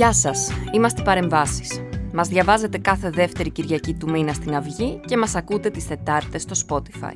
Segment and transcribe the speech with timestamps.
[0.00, 1.80] Γεια σας, είμαστε παρεμβάσεις.
[2.12, 6.54] Μας διαβάζετε κάθε δεύτερη Κυριακή του μήνα στην Αυγή και μας ακούτε τις Τετάρτες στο
[6.66, 7.12] Spotify.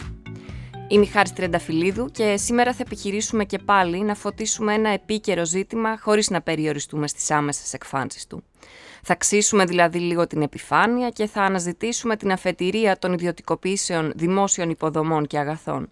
[0.89, 5.98] Είμαι η Χάρης Τριανταφυλλίδου και σήμερα θα επιχειρήσουμε και πάλι να φωτίσουμε ένα επίκαιρο ζήτημα
[5.98, 8.43] χωρίς να περιοριστούμε στις άμεσες εκφάνσεις του.
[9.03, 15.27] Θα ξύσουμε δηλαδή λίγο την επιφάνεια και θα αναζητήσουμε την αφετηρία των ιδιωτικοποιήσεων δημόσιων υποδομών
[15.27, 15.89] και αγαθών.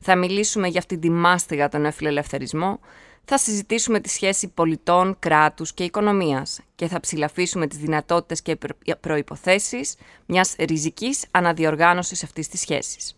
[0.00, 2.80] Θα μιλήσουμε για αυτή τη μάστιγα τον εφηλελευθερισμό,
[3.24, 8.58] θα συζητήσουμε τη σχέση πολιτών, κράτους και οικονομίας και θα ψηλαφίσουμε τις δυνατότητες και
[9.00, 9.94] προϋποθέσεις
[10.26, 13.16] μιας ριζικής αναδιοργάνωσης αυτής της σχέσης.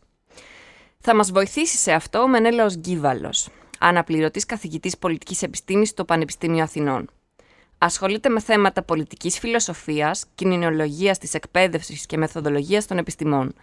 [0.98, 3.48] Θα μας βοηθήσει σε αυτό ο Μενέλαος Γκίβαλος,
[3.78, 7.10] αναπληρωτής καθηγητής πολιτικής επιστήμης στο Πανεπιστήμιο Αθηνών.
[7.78, 13.54] Ασχολείται με θέματα πολιτικής φιλοσοφίας, κοινωνιολογίας της εκπαίδευσης και μεθοδολογίας των επιστημών–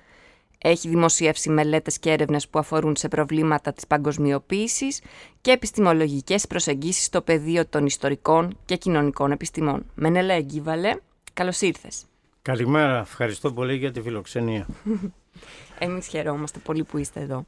[0.66, 5.02] έχει δημοσιεύσει μελέτες και έρευνες που αφορούν σε προβλήματα της παγκοσμιοποίησης
[5.41, 9.85] και επιστημολογικές προσεγγίσεις στο πεδίο των ιστορικών και κοινωνικών επιστημών.
[9.96, 10.96] Μενέλα Εγκύβαλε,
[11.34, 12.05] καλώς ήρθες.
[12.41, 14.68] Καλημέρα, ευχαριστώ πολύ για τη φιλοξενία.
[15.79, 17.45] Εμείς χαιρόμαστε πολύ που είστε εδώ.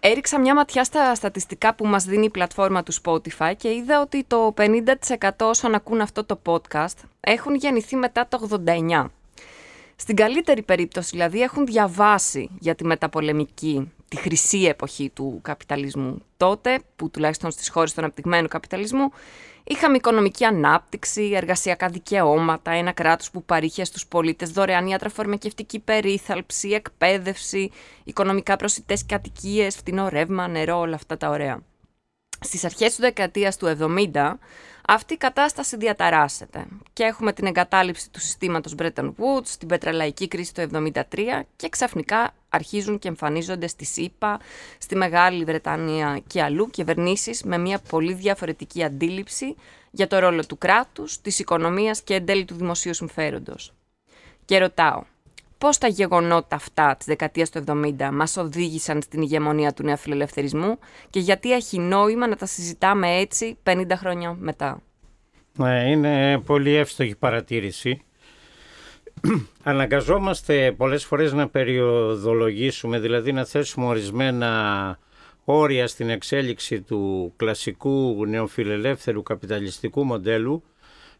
[0.00, 4.24] Έριξα μια ματιά στα στατιστικά που μας δίνει η πλατφόρμα του Spotify και είδα ότι
[4.26, 9.06] το 50% όσων ακούν αυτό το podcast έχουν γεννηθεί μετά το 89.
[10.00, 16.22] Στην καλύτερη περίπτωση δηλαδή έχουν διαβάσει για τη μεταπολεμική, τη χρυσή εποχή του καπιταλισμού.
[16.36, 19.10] Τότε που τουλάχιστον στις χώρες του αναπτυγμένου καπιταλισμού
[19.64, 27.70] είχαμε οικονομική ανάπτυξη, εργασιακά δικαιώματα, ένα κράτος που παρήχε στους πολίτες δωρεάν ιατραφαρμακευτική περίθαλψη, εκπαίδευση,
[28.04, 31.62] οικονομικά προσιτές κατοικίες, φτηνό ρεύμα, νερό, όλα αυτά τα ωραία.
[32.40, 34.38] Στις αρχές του δεκαετίας του 70
[34.90, 40.54] αυτή η κατάσταση διαταράσσεται και έχουμε την εγκατάλειψη του συστήματος Bretton Woods, την πετρελαϊκή κρίση
[40.54, 41.02] του 1973
[41.56, 44.40] και ξαφνικά αρχίζουν και εμφανίζονται στη ΣΥΠΑ,
[44.78, 49.56] στη Μεγάλη Βρετανία και αλλού κυβερνήσεις με μια πολύ διαφορετική αντίληψη
[49.90, 53.72] για το ρόλο του κράτους, της οικονομίας και εν τέλει του δημοσίου συμφέροντος.
[54.44, 55.02] Και ρωτάω,
[55.58, 60.78] πώς τα γεγονότα αυτά της δεκαετίας του 70 μας οδήγησαν στην ηγεμονία του νεοφιλελευθερισμού
[61.10, 64.82] και γιατί έχει νόημα να τα συζητάμε έτσι 50 χρόνια μετά;
[65.56, 68.02] Ναι, είναι πολύ εύστοχη παρατήρηση.
[69.62, 74.98] Αναγκαζόμαστε πολλές φορές να περιοδολογήσουμε, δηλαδή να θέσουμε ορισμένα
[75.44, 80.62] όρια στην εξέλιξη του κλασικού νεοφιλελεύθερου καπιταλιστικού μοντέλου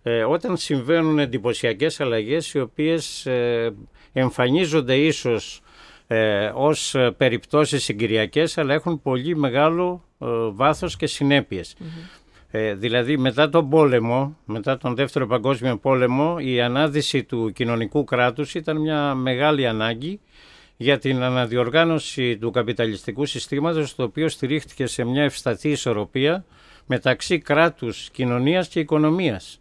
[0.03, 3.75] ε, όταν συμβαίνουν εντυπωσιακές αλλαγές οι οποίες ε,
[4.19, 5.61] εμφανίζονται ίσως
[6.07, 11.77] ε, ως περιπτώσεις συγκυριακές αλλά έχουν πολύ μεγάλο ε, βάθος και συνέπειες.
[12.51, 18.55] Ε, δηλαδή μετά τον πόλεμο, μετά τον δεύτερο παγκόσμιο πόλεμο η ανάδυση του κοινωνικού κράτους
[18.55, 20.21] ήταν μια μεγάλη ανάγκη
[20.77, 26.45] για την αναδιοργάνωση του καπιταλιστικού συστήματος το οποίο στηρίχθηκε σε μια ευσταθή ισορροπία
[26.87, 29.61] μεταξύ κράτους, κοινωνίας και οικονομίας.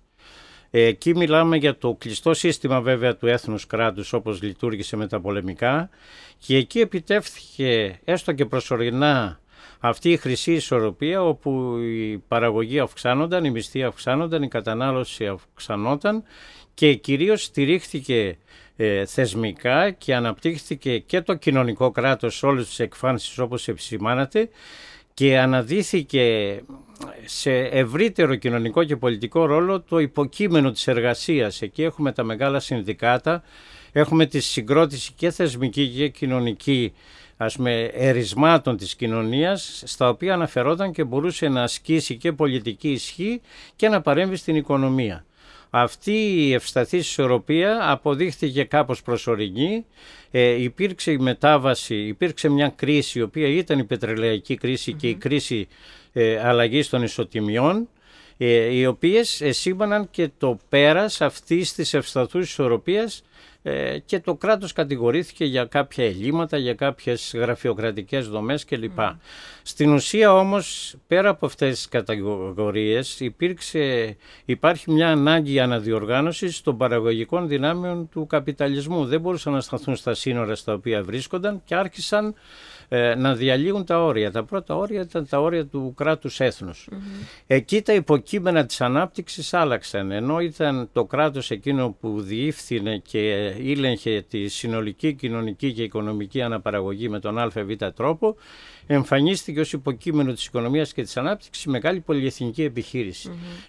[0.79, 5.89] Εκεί μιλάμε για το κλειστό σύστημα βέβαια του έθνους κράτους όπως λειτουργήσε με τα πολεμικά
[6.37, 9.39] και εκεί επιτεύχθηκε έστω και προσωρινά
[9.79, 16.23] αυτή η χρυσή ισορροπία όπου η παραγωγή αυξάνονταν, η μισθή αυξάνονταν, η κατανάλωση αυξανόταν
[16.73, 18.37] και κυρίως στηρίχθηκε
[18.75, 24.49] ε, θεσμικά και αναπτύχθηκε και το κοινωνικό κράτος σε όλες τις εκφάνσεις όπως επισημάνατε
[25.17, 26.59] και αναδύθηκε
[27.25, 31.61] σε ευρύτερο κοινωνικό και πολιτικό ρόλο το υποκείμενο της εργασίας.
[31.61, 33.43] Εκεί έχουμε τα μεγάλα συνδικάτα,
[33.91, 36.93] έχουμε τη συγκρότηση και θεσμική και κοινωνική
[37.37, 43.41] ας πούμε, ερισμάτων της κοινωνίας στα οποία αναφερόταν και μπορούσε να ασκήσει και πολιτική ισχύ
[43.75, 45.25] και να παρέμβει στην οικονομία.
[45.69, 49.85] Αυτή η ευσταθής ισορροπία αποδείχθηκε κάπως προσωρινή,
[50.31, 54.57] ε, υπήρξε η μετάβαση, υπήρξε μια κρίση η οποία ήταν η πετρελαϊκή
[54.97, 55.67] και η κρίση
[56.13, 57.87] ε, αλλαγής των ισοτιμιών
[58.37, 63.23] ε, οι οποίες σήμαναν και το πέρας αυτής της ευσταθούς ισορροπίας
[63.63, 68.99] ε, και το κράτος κατηγορήθηκε για κάποια ελλείμματα, για κάποιες γραφειοκρατικές δομές κλπ.
[69.69, 74.15] Στην ουσία όμως πέρα από αυτές τις κατηγορίες υπήρξε,
[74.45, 79.05] υπάρχει μια ανάγκη αναδιοργάνωσης των παραγωγικών δυνάμεων του καπιταλισμού.
[79.05, 82.35] Δεν μπορούσαν να σταθούν στα σύνορα στα οποία βρίσκονταν και άρχισαν
[82.89, 84.31] ε, να διαλύουν τα όρια.
[84.31, 86.39] Τα πρώτα όρια ήταν τα όρια του κράτους
[87.47, 90.11] Εκεί τα υποκείμενα της ανάπτυξης άλλαξαν.
[90.11, 97.09] Ενώ ήταν το κράτος εκείνο που διήφθηνε και ήλεγχε τη συνολική κοινωνική και οικονομική αναπαραγωγή
[97.09, 97.53] με τον ΑΒ
[97.95, 98.35] τρόπο,
[98.87, 102.71] εμφανίστηκε ως υποκείμενο της οικονομίας και της ανάπτυξης μεγάλη πολυεθνική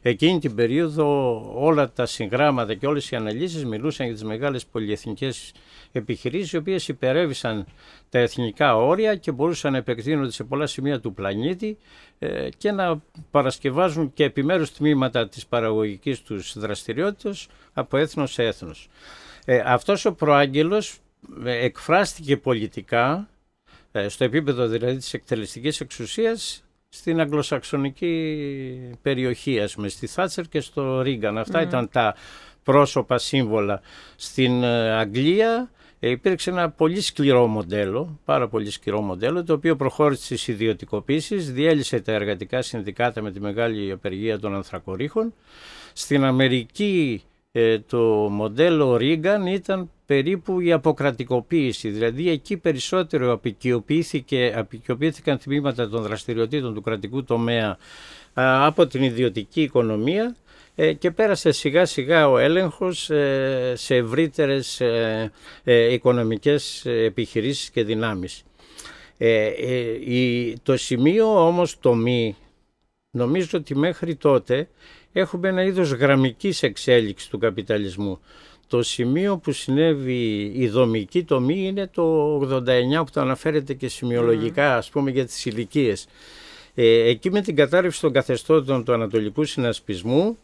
[0.02, 5.52] Εκείνη την περίοδο όλα τα συγγράμματα και όλες οι αναλύσεις μιλούσαν για τις μεγάλες πολυεθνικές
[5.92, 7.66] επιχειρήσεις οι οποίες υπερέβησαν
[8.08, 11.78] τα εθνικά όρια και μπορούσαν να επεκτείνονται σε πολλά σημεία του πλανήτη
[12.18, 18.88] ε, και να παρασκευάζουν και επιμέρους τμήματα της παραγωγικής τους δραστηριότητας από έθνος σε έθνος.
[19.44, 20.98] Ε, αυτός ο προάγγελος
[21.44, 23.38] ε, εκφράστηκε πολιτικά ε,
[24.06, 31.00] στο επίπεδο δηλαδή της εκτελεστικής εξουσίας στην αγγλοσαξονική περιοχή, ας πούμε, στη Θάτσερ και στο
[31.00, 31.38] Ρίγκαν.
[31.38, 32.14] Αυτά ήταν τα
[32.62, 33.81] πρόσωπα σύμβολα.
[34.17, 35.70] Στην Αγγλία
[36.00, 41.52] ε, υπήρξε ένα πολύ σκληρό μοντέλο, πάρα πολύ σκληρό μοντέλο, το οποίο προχώρησε στις ιδιωτικοποίησεις,
[41.52, 45.35] διέλυσε τα εργατικά συνδικάτα με τη μεγάλη απεργία των ανθρακορίχων.
[45.93, 47.23] Στην Αμερική
[47.60, 47.99] ε, το
[48.31, 53.32] μοντέλο Ρίγκαν ήταν περίπου η αποκρατικοποίηση, δηλαδή εκεί περισσότερο
[54.52, 57.78] απεικιοποιήθηκαν τμήματα των δραστηριοτήτων του κρατικού τομέα
[58.34, 60.37] από την ιδιωτική οικονομία
[60.81, 65.32] ε, και πέρασε σιγά σιγά ο έλεγχος ε, σε ευρύτερες ε,
[65.93, 68.43] οικονομικές επιχειρήσεις και δυνάμεις.
[70.62, 72.37] Το σημείο όμως το μη,
[73.11, 74.69] νομίζω ότι μέχρι τότε
[75.12, 78.20] έχουμε ένα είδος γραμμικής εξέλιξης του καπιταλισμού.
[78.66, 84.76] Το σημείο που συνέβη η δομική τομή είναι το 89 που το αναφέρεται και σημειολογικά
[84.76, 86.06] ας πούμε για τις ηλικίες.
[86.75, 90.38] εκεί με την κατάρρευση των καθεστώτων του Ανατολικού Συνασπισμού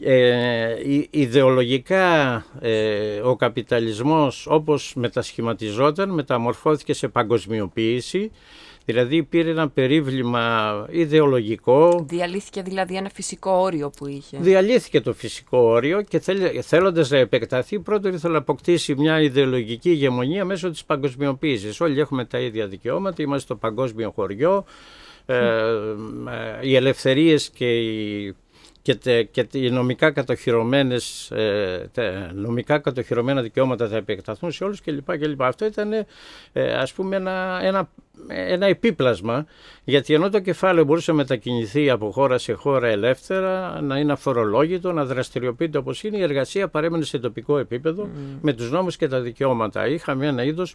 [0.00, 0.74] ε,
[1.10, 8.30] ιδεολογικά ε, ο καπιταλισμός όπως μετασχηματιζόταν μεταμορφώθηκε σε παγκοσμιοποίηση
[8.92, 12.04] δηλαδή πήρε ένα περίβλημα ιδεολογικό.
[12.08, 14.38] Διαλύθηκε δηλαδή ένα φυσικό όριο που είχε.
[14.40, 19.90] Διαλύθηκε το φυσικό όριο και θέλ, θέλοντας να επεκταθεί πρώτον ήθελε να αποκτήσει μια ιδεολογική
[19.90, 21.80] ηγεμονία μέσω της παγκοσμιοποίησης.
[21.80, 24.64] Όλοι έχουμε τα ίδια δικαιώματα, είμαστε στο παγκόσμιο χωριό.
[25.26, 28.34] Ε, ε, οι ελευθερίες και οι
[28.94, 31.90] και, και οι νομικά, κατοχυρωμένες, ε,
[32.34, 35.18] νομικά κατοχυρωμένα δικαιώματα θα επεκταθούν σε όλους κλπ.
[35.18, 35.42] κλπ.
[35.42, 37.88] Αυτό ήταν ε, ας πούμε ένα, ένα,
[38.28, 39.46] ένα επίπλασμα
[39.84, 44.92] γιατί ενώ το κεφάλαιο μπορούσε να μετακινηθεί από χώρα σε χώρα ελεύθερα, να είναι αφορολόγητο,
[44.92, 48.38] να δραστηριοποιείται όπως είναι, η εργασία παρέμενε σε τοπικό επίπεδο mm.
[48.40, 49.86] με τους νόμους και τα δικαιώματα.
[49.86, 50.74] Είχαμε ένα είδος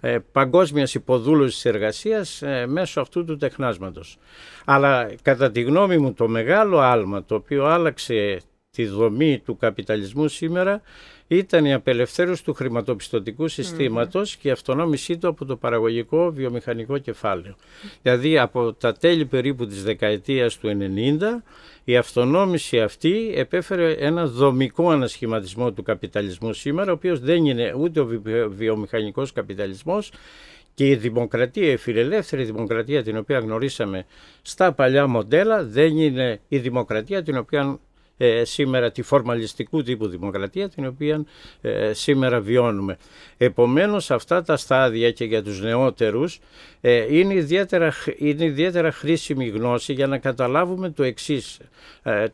[0.00, 4.18] ε, παγκόσμιας υποδούλωσης εργασίας ε, μέσω αυτού του τεχνάσματος.
[4.64, 8.40] Αλλά κατά τη γνώμη μου το μεγάλο άλμα το οποίο άλλαξε
[8.70, 10.80] τη δομή του καπιταλισμού σήμερα
[11.28, 17.54] ήταν η απελευθέρωση του χρηματοπιστωτικού συστήματος και η αυτονόμησή του από το παραγωγικό βιομηχανικό κεφάλαιο.
[18.02, 21.42] Δηλαδή από τα τέλη περίπου της δεκαετίας του 90
[21.84, 28.00] η αυτονόμηση αυτή επέφερε ένα δομικό ανασχηματισμό του καπιταλισμού σήμερα, ο οποίος δεν είναι ούτε
[28.00, 28.08] ο
[28.48, 30.12] βιομηχανικός καπιταλισμός
[30.74, 34.06] και η δημοκρατία, η φιλελεύθερη δημοκρατία την οποία γνωρίσαμε
[34.42, 37.78] στα παλιά μοντέλα δεν είναι η δημοκρατία την οποία
[38.16, 41.24] ε, σήμερα τη φορμαλιστικού τύπου δημοκρατία την οποία
[41.60, 42.96] ε, σήμερα βιώνουμε.
[43.36, 46.38] Επομένως αυτά τα στάδια και για τους νεότερους
[46.80, 51.58] ε, είναι, ιδιαίτερα, είναι ιδιαίτερα χρήσιμη γνώση για να καταλάβουμε το εξής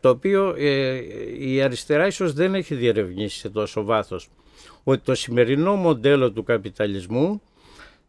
[0.00, 0.54] το οποίο
[1.38, 4.28] η αριστερά ίσως δεν έχει διερευνήσει σε τόσο βάθος
[4.84, 7.42] ότι το σημερινό μοντέλο του καπιταλισμού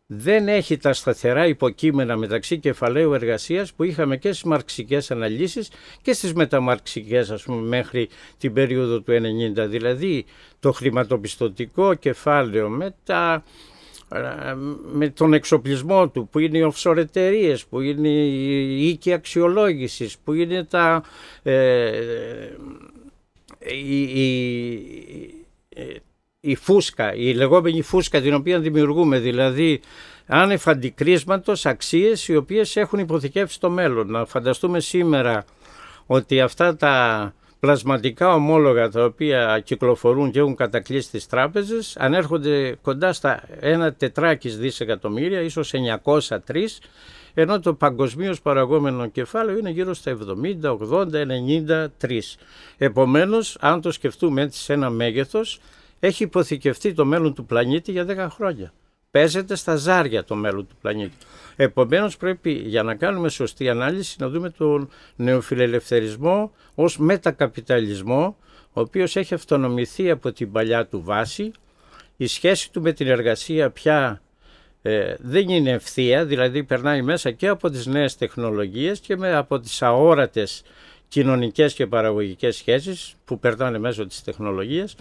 [0.05, 5.71] δεν έχει τα σταθερά υποκείμενα μεταξύ κεφαλαίου εργασίας που είχαμε και στις μαρξικές αναλύσεις
[6.01, 9.67] και στις μεταμαρξικές ας πούμε μέχρι την περίοδο του 90.
[9.69, 10.25] Δηλαδή
[10.59, 13.43] το χρηματοπιστωτικό κεφάλαιο με, τα,
[14.91, 20.33] με τον εξοπλισμό του που είναι οι offshore εταιρείες, που είναι η οίκη αξιολόγησης, που
[20.33, 21.03] είναι τα...
[21.43, 21.91] Ε,
[23.59, 25.33] η
[26.51, 29.81] φούσκα, η λεγόμενη φούσκα την οποία δημιουργούμε, δηλαδή
[30.25, 34.11] άνευ αντικρίσματος αξίες οι οποίες έχουν υποθηκεύσει το μέλλον.
[34.11, 35.45] Να φανταστούμε σήμερα
[36.05, 43.13] ότι αυτά τα πλασματικά ομόλογα τα οποία κυκλοφορούν και έχουν κατακλείσει τις τράπεζες ανέρχονται κοντά
[43.13, 46.37] στα ένα τετράκις δισεκατομμύρια, ίσως 903
[47.33, 50.17] ενώ το παγκοσμίως παραγόμενο κεφάλαιο είναι γύρω στα
[50.63, 51.25] 70, 80,
[51.99, 52.37] 93.
[52.77, 55.59] Επομένως, αν το σκεφτούμε έτσι σε ένα μέγεθος,
[56.05, 58.73] έχει υποθηκευτεί το μέλλον του πλανήτη για 10 χρόνια.
[59.11, 61.17] Παίζεται στα ζάρια το μέλλον του πλανήτη.
[61.55, 68.37] Επομένως, πρέπει για να κάνουμε σωστή ανάλυση να δούμε τον νεοφιλελευθερισμό ως μετακαπιταλισμό,
[68.73, 71.51] ο οποίος έχει αυτονομηθεί από την παλιά του βάση.
[72.17, 74.21] Η σχέση του με την εργασία πια
[74.81, 79.59] ε, δεν είναι ευθεία, δηλαδή περνάει μέσα και από τις νέες τεχνολογίες και με, από
[79.59, 80.63] τις αόρατες
[81.07, 84.95] κοινωνικές και παραγωγικές σχέσεις που περνάνε μέσω της τεχνολογίας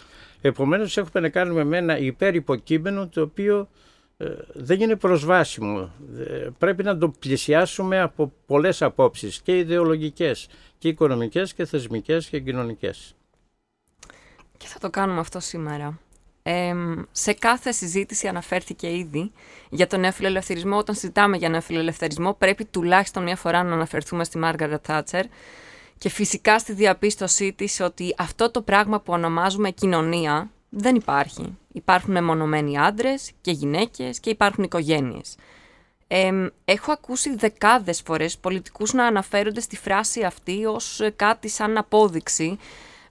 [0.44, 3.68] Επομένως έχουμε να κάνουμε με ένα υπερυποκείμενο το οποίο
[4.16, 5.90] ε, δεν είναι προσβάσιμο.
[6.18, 12.40] Ε, πρέπει να το πλησιάσουμε από πολλές απόψεις και ιδεολογικές και οικονομικές και θεσμικές και
[12.40, 13.14] κοινωνικές.
[14.56, 15.98] Και θα το κάνουμε αυτό σήμερα.
[16.42, 16.74] Ε,
[17.10, 19.32] σε κάθε συζήτηση αναφέρθηκε ήδη
[19.70, 20.76] για τον νεοφιλελευθερισμό.
[20.76, 25.24] Όταν συζητάμε για νεοφιλελευθερισμό, πρέπει τουλάχιστον μια φορά να αναφερθούμε στη Μάργαρετ Θάτσερ
[26.02, 31.58] και φυσικά στη διαπίστωσή της ότι αυτό το πράγμα που ονομάζουμε κοινωνία δεν υπάρχει.
[31.72, 35.36] Υπάρχουν μεμονωμένοι άντρες και γυναίκες και υπάρχουν οικογένειες.
[36.64, 42.58] έχω ακούσει δεκάδες φορές πολιτικούς να αναφέρονται στη φράση αυτή ως κάτι σαν απόδειξη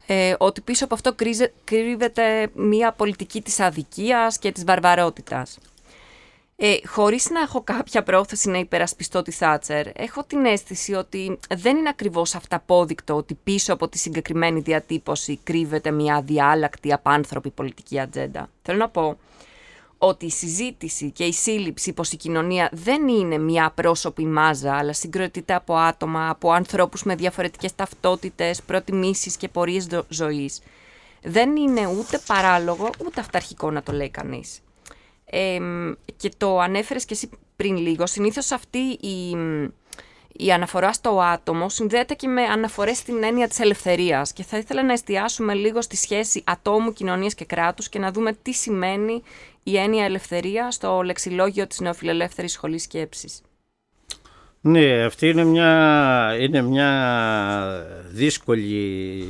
[0.05, 1.15] ε, ότι πίσω από αυτό
[1.63, 5.57] κρύβεται μια πολιτική της αδικίας και της βαρβαρότητας.
[6.63, 11.77] Ε, χωρίς να έχω κάποια πρόθεση να υπερασπιστώ τη Θάτσερ, έχω την αίσθηση ότι δεν
[11.77, 18.49] είναι ακριβώς αυταπόδεικτο ότι πίσω από τη συγκεκριμένη διατύπωση κρύβεται μια αδιάλακτη απάνθρωπη πολιτική ατζέντα.
[18.61, 19.17] Θέλω να πω
[19.97, 24.93] ότι η συζήτηση και η σύλληψη πως η κοινωνία δεν είναι μια πρόσωπη μάζα, αλλά
[24.93, 30.61] συγκροτείται από άτομα, από ανθρώπους με διαφορετικές ταυτότητες, προτιμήσεις και πορείες ζωής,
[31.23, 34.61] δεν είναι ούτε παράλογο, ούτε αυταρχικό να το λέει κανείς
[36.17, 39.37] και το ανέφερες και εσύ πριν λίγο, συνήθως αυτή η,
[40.33, 44.83] η αναφορά στο άτομο συνδέεται και με αναφορές στην έννοια της ελευθερίας και θα ήθελα
[44.83, 49.21] να εστιάσουμε λίγο στη σχέση ατόμου, κοινωνίας και κράτους και να δούμε τι σημαίνει
[49.63, 53.41] η έννοια ελευθερία στο λεξιλόγιο της νεοφιλελεύθερης σχολής σκέψης.
[54.63, 56.89] Ναι, αυτή είναι μια, είναι μια
[58.11, 59.23] δύσκολη,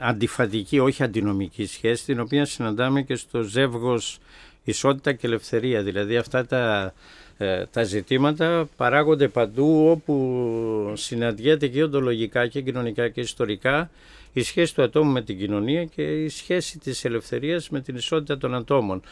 [0.00, 4.18] αντιφατική, όχι αντινομική σχέση, την οποία συναντάμε και στο ζεύγος
[4.64, 5.82] ισότητα και ελευθερία.
[5.82, 6.94] Δηλαδή αυτά τα,
[7.38, 13.90] ε, τα ζητήματα παράγονται παντού όπου συναντιέται και οντολογικά και κοινωνικά και ιστορικά
[14.32, 18.38] η σχέση του ατόμου με την κοινωνία και η σχέση της ελευθερίας με την ισότητα
[18.38, 19.02] των ατόμων.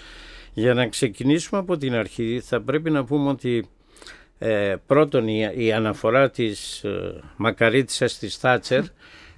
[0.54, 3.68] Για να ξεκινήσουμε από την αρχή θα πρέπει να πούμε ότι
[4.38, 8.82] ε, πρώτον η, αναφορά της ε, μακαρίτησας της Θάτσερ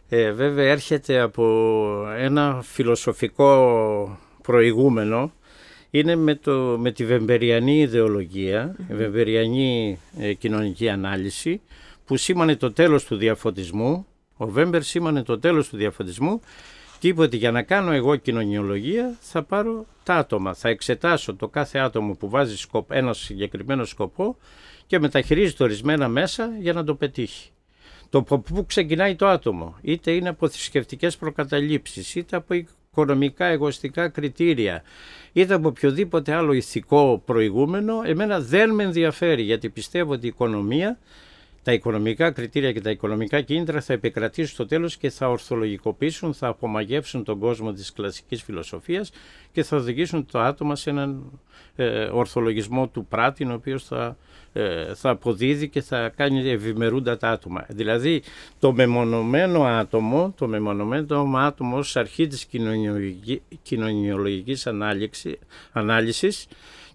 [0.08, 1.44] ε, βέβαια έρχεται από
[2.16, 5.32] ένα φιλοσοφικό προηγούμενο
[5.94, 11.60] είναι με, το, με τη βεμπεριανή ιδεολογία, η βεμπεριανή ε, κοινωνική ανάλυση
[12.04, 14.06] που σήμανε το τέλος του διαφωτισμού.
[14.36, 16.40] Ο Βέμπερ σήμανε το τέλος του διαφωτισμού
[16.98, 21.48] και είπε ότι για να κάνω εγώ κοινωνιολογία θα πάρω τα άτομα, θα εξετάσω το
[21.48, 24.36] κάθε άτομο που βάζει σκοπ, ένα συγκεκριμένο σκοπό
[24.86, 27.50] και μεταχειρίζεται ορισμένα μέσα για να το πετύχει.
[28.10, 32.54] Το από πού ξεκινάει το άτομο, είτε είναι από θρησκευτικές προκαταλήψεις, είτε από
[32.96, 34.82] οικονομικά εγωιστικά κριτήρια,
[35.32, 40.98] είτε από οποιοδήποτε άλλο ηθικό προηγούμενο, εμένα δεν με ενδιαφέρει γιατί πιστεύω ότι η οικονομία,
[41.62, 46.46] τα οικονομικά κριτήρια και τα οικονομικά κίνητρα θα επικρατήσουν στο τέλος και θα ορθολογικοποιήσουν, θα
[46.46, 49.10] απομαγεύσουν τον κόσμο της κλασικής φιλοσοφίας
[49.52, 51.40] και θα οδηγήσουν το άτομο σε έναν
[51.76, 54.16] ε, ορθολογισμό του πράτη, ο οποίος θα
[54.54, 57.66] ε, θα αποδίδει και θα κάνει ευημερούντα τα άτομα.
[57.68, 58.22] Δηλαδή
[58.58, 62.46] το μεμονωμένο άτομο, το μεμονωμένο άτομο ως αρχή της
[63.62, 64.66] κοινωνιολογικής
[65.72, 66.46] ανάλυσης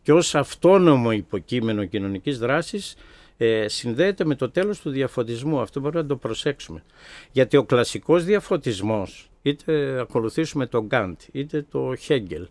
[0.04, 2.96] και ως αυτόνομο υποκείμενο κοινωνικής δράσης
[3.38, 5.60] ε, συνδέεται με το τέλος του διαφωτισμού.
[5.60, 6.84] Αυτό πρέπει να το προσέξουμε.
[7.32, 12.48] Γιατί ο κλασικός διαφωτισμός, είτε ακολουθήσουμε τον Γκάντ, είτε το Χέγγελ,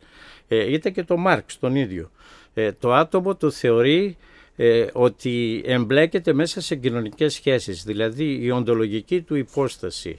[0.48, 2.10] ε, είτε και το Μάρξ τον ίδιο,
[2.54, 4.16] ε, το άτομο το θεωρεί
[4.56, 10.18] ε, ότι εμπλέκεται μέσα σε κοινωνικές σχέσεις, δηλαδή η οντολογική του υπόσταση,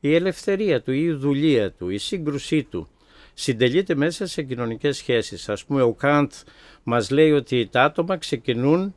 [0.00, 2.88] η ελευθερία του, η δουλεία του, η σύγκρουσή του,
[3.34, 5.48] συντελείται μέσα σε κοινωνικές σχέσεις.
[5.48, 6.32] Ας πούμε ο Καντ
[6.82, 8.94] μας λέει ότι τα άτομα ξεκινούν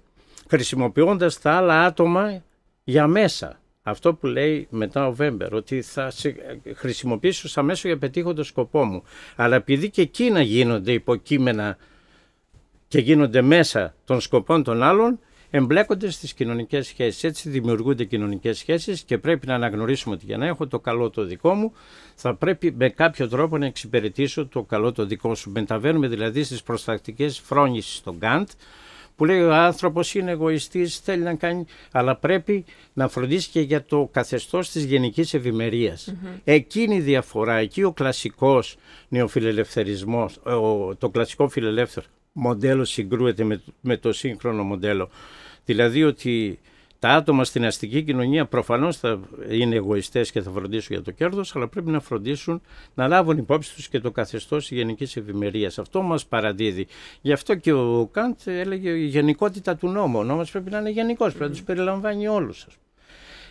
[0.51, 2.43] χρησιμοποιώντας τα άλλα άτομα
[2.84, 3.60] για μέσα.
[3.84, 6.12] Αυτό που λέει μετά ο Βέμπερ, ότι θα
[6.75, 9.03] χρησιμοποιήσω σαν μέσο για πετύχω το σκοπό μου.
[9.36, 11.77] Αλλά επειδή και εκείνα γίνονται υποκείμενα
[12.88, 17.24] και γίνονται μέσα των σκοπών των άλλων εμπλέκονται στις κοινωνικές σχέσεις.
[17.24, 21.24] Έτσι δημιουργούνται κοινωνικές σχέσεις και πρέπει να αναγνωρίσουμε ότι για να έχω το καλό το
[21.24, 21.74] δικό μου
[22.15, 25.51] θα πρέπει με κάποιο τρόπο να εξυπηρετήσω το καλό το δικό σου.
[25.51, 28.48] Μεταβαίνουμε δηλαδή στις προστακτικές φρόνησεις στον Γκάντ
[29.22, 33.84] που λέει ο άνθρωπος είναι εγωιστής, θέλει να κάνει, αλλά πρέπει να φροντίσει και για
[33.84, 36.16] το καθεστώς της γενικής ευημερίας.
[36.44, 38.75] Εκείνη η διαφορά, εκεί ο κλασικός
[39.08, 40.40] νεοφιλελευθερισμός,
[40.98, 45.10] το κλασικό φιλελεύθερο μοντέλο συγκρούεται με, με το σύγχρονο μοντέλο.
[45.66, 46.60] Δηλαδή ότι
[47.01, 51.55] τα άτομα στην αστική κοινωνία προφανώς θα είναι εγωιστές και θα φροντίσουν για το κέρδος,
[51.55, 52.62] αλλά πρέπει να φροντίσουν
[52.93, 55.79] να λάβουν υπόψη τους και το καθεστώς της γενικής ευημερίας.
[55.79, 56.88] Αυτό μας παραδίδει.
[57.22, 60.20] Γι' αυτό και ο Καντ έλεγε η γενικότητα του νόμου.
[60.20, 62.67] Ο νόμος πρέπει να είναι γενικός, πρέπει να τους περιλαμβάνει όλους.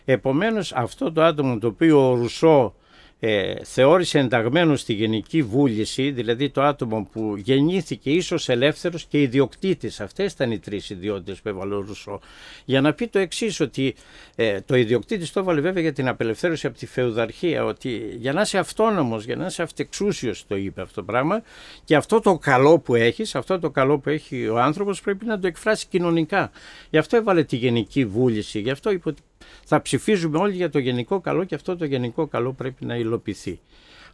[0.04, 2.74] Επομένως αυτό το άτομο το οποίο ο Ρουσό
[3.20, 10.00] ε, θεώρησε ενταγμένο στη Γενική Βούληση, δηλαδή το άτομο που γεννήθηκε ίσως ελεύθερος και ιδιοκτήτης.
[10.00, 12.20] Αυτές ήταν οι τρεις ιδιότητες που έβαλε ο Ρουσό.
[12.64, 13.94] Για να πει το εξής ότι
[14.36, 18.40] ε, το ιδιοκτήτης το έβαλε βέβαια για την απελευθέρωση από τη φεουδαρχία, ότι για να
[18.40, 21.42] είσαι αυτόνομος, για να είσαι αυτεξούσιος το είπε αυτό το πράγμα
[21.84, 25.38] και αυτό το καλό που έχεις, αυτό το καλό που έχει ο άνθρωπος πρέπει να
[25.38, 26.50] το εκφράσει κοινωνικά.
[26.90, 29.22] Γι' αυτό έβαλε τη Γενική Βούληση, γι' αυτό είπε ότι
[29.64, 33.60] θα ψηφίζουμε όλοι για το γενικό καλό και αυτό το γενικό καλό πρέπει να υλοποιηθεί.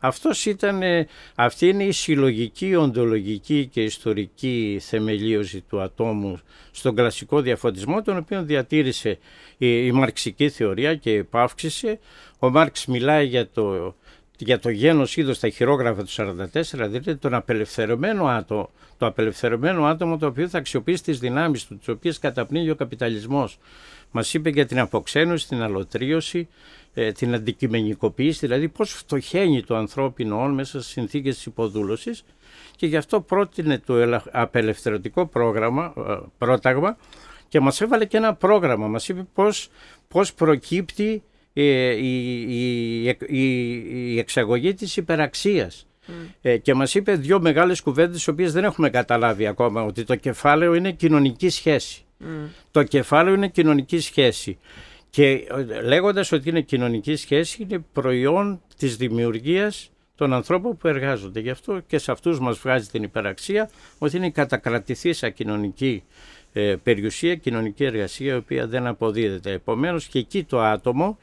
[0.00, 6.38] Αυτός ήταν, ε, αυτή είναι η συλλογική, οντολογική και ιστορική θεμελίωση του ατόμου
[6.70, 9.18] στον κλασικό διαφωτισμό, τον οποίο διατήρησε
[9.58, 11.98] η, η μαρξική θεωρία και επαύξησε.
[12.38, 13.94] Ο Μάρξ μιλάει για το,
[14.38, 20.18] για το γένος είδος στα χειρόγραφα του 44, δηλαδή τον απελευθερωμένο άτομο, το απελευθερωμένο άτομο
[20.18, 23.58] το οποίο θα αξιοποιήσει τις δυνάμεις του, τις οποίες καταπνίγει ο καπιταλισμός.
[24.10, 26.48] Μας είπε για την αποξένωση, την αλωτρίωση,
[26.98, 32.24] ε, την αντικειμενικοποίηση, δηλαδή πώς φτωχαίνει το ανθρώπινο όν μέσα στις συνθήκες της υποδούλωσης
[32.76, 36.96] και γι' αυτό πρότεινε το απελευθερωτικό πρόγραμμα, ε, πρόταγμα
[37.48, 39.68] και μας έβαλε και ένα πρόγραμμα, μας είπε πώς,
[40.08, 41.22] πώς προκύπτει
[41.52, 43.72] ε, η, η, η,
[44.12, 45.86] η εξαγωγή της υπεραξίας.
[46.42, 46.58] Mm.
[46.62, 50.74] και μας είπε δύο μεγάλες κουβέντες τις οποίες δεν έχουμε καταλάβει ακόμα ότι το κεφάλαιο
[50.74, 52.05] είναι κοινωνική σχέση.
[52.70, 54.58] Το κεφάλαιο είναι κοινωνική σχέση.
[55.10, 61.40] Και ε, λέγοντας ότι είναι κοινωνική σχέση είναι προϊόν της δημιουργίας των ανθρώπων που εργάζονται.
[61.40, 66.02] Γι' αυτό και σε αυτούς μας βγάζει την υπεραξία ότι είναι η κατακρατηθήσα κοινωνική
[66.52, 69.52] ε, περιουσία, κοινωνική εργασία η οποία δεν αποδίδεται.
[69.52, 71.18] Επομένως και εκεί το άτομο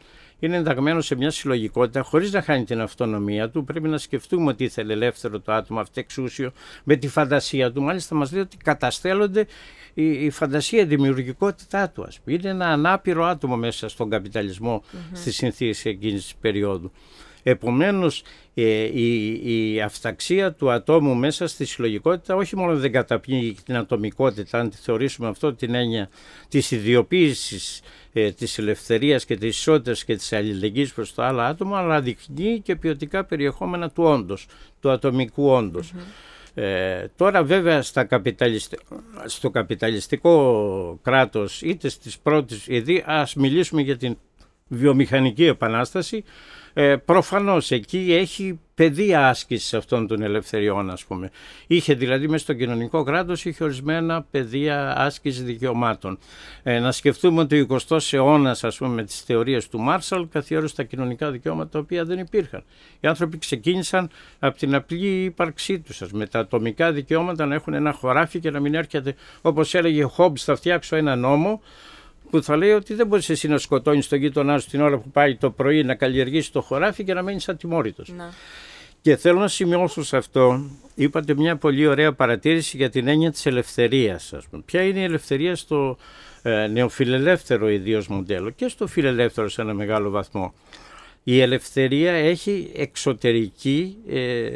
[0.45, 3.63] είναι ενταγμένο σε μια συλλογικότητα χωρίς να χάνει την αυτονομία του.
[3.63, 6.51] Πρέπει να σκεφτούμε ότι ήθελε ελεύθερο το άτομο, αυτεξούσιο,
[6.83, 7.81] με τη φαντασία του.
[7.81, 9.45] Μάλιστα, μας λέει ότι καταστέλλονται
[9.93, 12.03] η, η φαντασία, η δημιουργικότητά του.
[12.03, 12.37] Ας πούμε.
[12.37, 14.97] Είναι ένα ανάπηρο άτομο μέσα στον καπιταλισμό mm-hmm.
[15.13, 16.91] στι συνθήκε εκείνης της περίοδου.
[17.43, 18.23] Επομένως
[18.53, 24.59] ε, η, η αυταξία του ατόμου μέσα στη συλλογικότητα όχι μόνο δεν καταπνίγει την ατομικότητα,
[24.59, 26.09] αν τη θεωρήσουμε αυτό την έννοια
[26.49, 27.81] της ιδιοποίησης
[28.13, 32.59] ε, της ελευθερίας και της ισότητας και της αλληλεγγύης προς το άλλο άτομο, αλλά δείχνει
[32.59, 34.47] και ποιοτικά περιεχόμενα του όντως,
[34.79, 35.71] του ατομικού
[36.55, 38.07] Ε, τώρα βέβαια στα
[39.25, 44.17] στο καπιταλιστικό κράτος είτε στις πρώτες, γιατί ας μιλήσουμε για την
[44.67, 46.23] βιομηχανική επανάσταση,
[46.73, 51.31] ε, προφανώς εκεί έχει πεδία άσκηση αυτών των ελευθεριών ας πούμε.
[51.67, 56.17] Είχε δηλαδή μέσα στο κοινωνικό κράτος είχε ορισμένα πεδία άσκηση δικαιωμάτων.
[56.63, 60.75] Ε, να σκεφτούμε ότι ο 20ος αιώνας ας πούμε με τις θεωρίες του Μάρσαλ καθιέρωσε
[60.75, 62.63] τα κοινωνικά δικαιώματα τα οποία δεν υπήρχαν.
[62.99, 64.09] Οι άνθρωποι ξεκίνησαν
[64.39, 68.59] από την απλή ύπαρξή τους με τα ατομικά δικαιώματα να έχουν ένα χωράφι και να
[68.59, 71.61] μην έρχεται όπως έλεγε ο Χόμπς θα φτιάξω ένα νόμο
[72.33, 75.09] που θα λέει ότι δεν μπορείς εσύ να σκοτώνεις τον γείτονά σου την ώρα που
[75.09, 78.09] πάει το πρωί να καλλιεργήσει το χωράφι και να μένει ατιμόρυτος.
[78.09, 78.29] Ναι.
[79.01, 83.45] Και θέλω να σημειώσω σε αυτό, είπατε μια πολύ ωραία παρατήρηση για την έννοια της
[83.45, 84.33] ελευθερίας.
[84.33, 84.61] Ας πούμε.
[84.65, 85.97] Ποια είναι η ελευθερία στο
[86.41, 90.53] ε, νεοφιλελεύθερο ιδίως μοντέλο και στο φιλελεύθερο σε ένα μεγάλο βαθμό;
[91.23, 94.49] Η ελευθερία έχει εξωτερική, ε,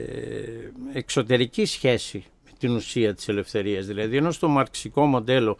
[0.93, 3.85] εξωτερική σχέση με την ουσία της ελευθερίας.
[3.85, 5.57] Δηλαδή ενώ στο μαρξικό μοντέλο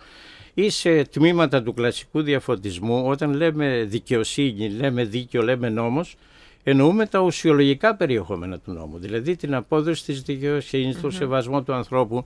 [0.60, 6.16] ή σε τμήματα του κλασικού διαφωτισμού, όταν λέμε δικαιοσύνη, λέμε δίκαιο, λέμε νόμος,
[6.64, 12.26] εννοούμε τα ουσιολογικά περιεχόμενα του νόμου, δηλαδή την απόδοση της δικαιοσύνης, το σεβασμό του ανθρώπου.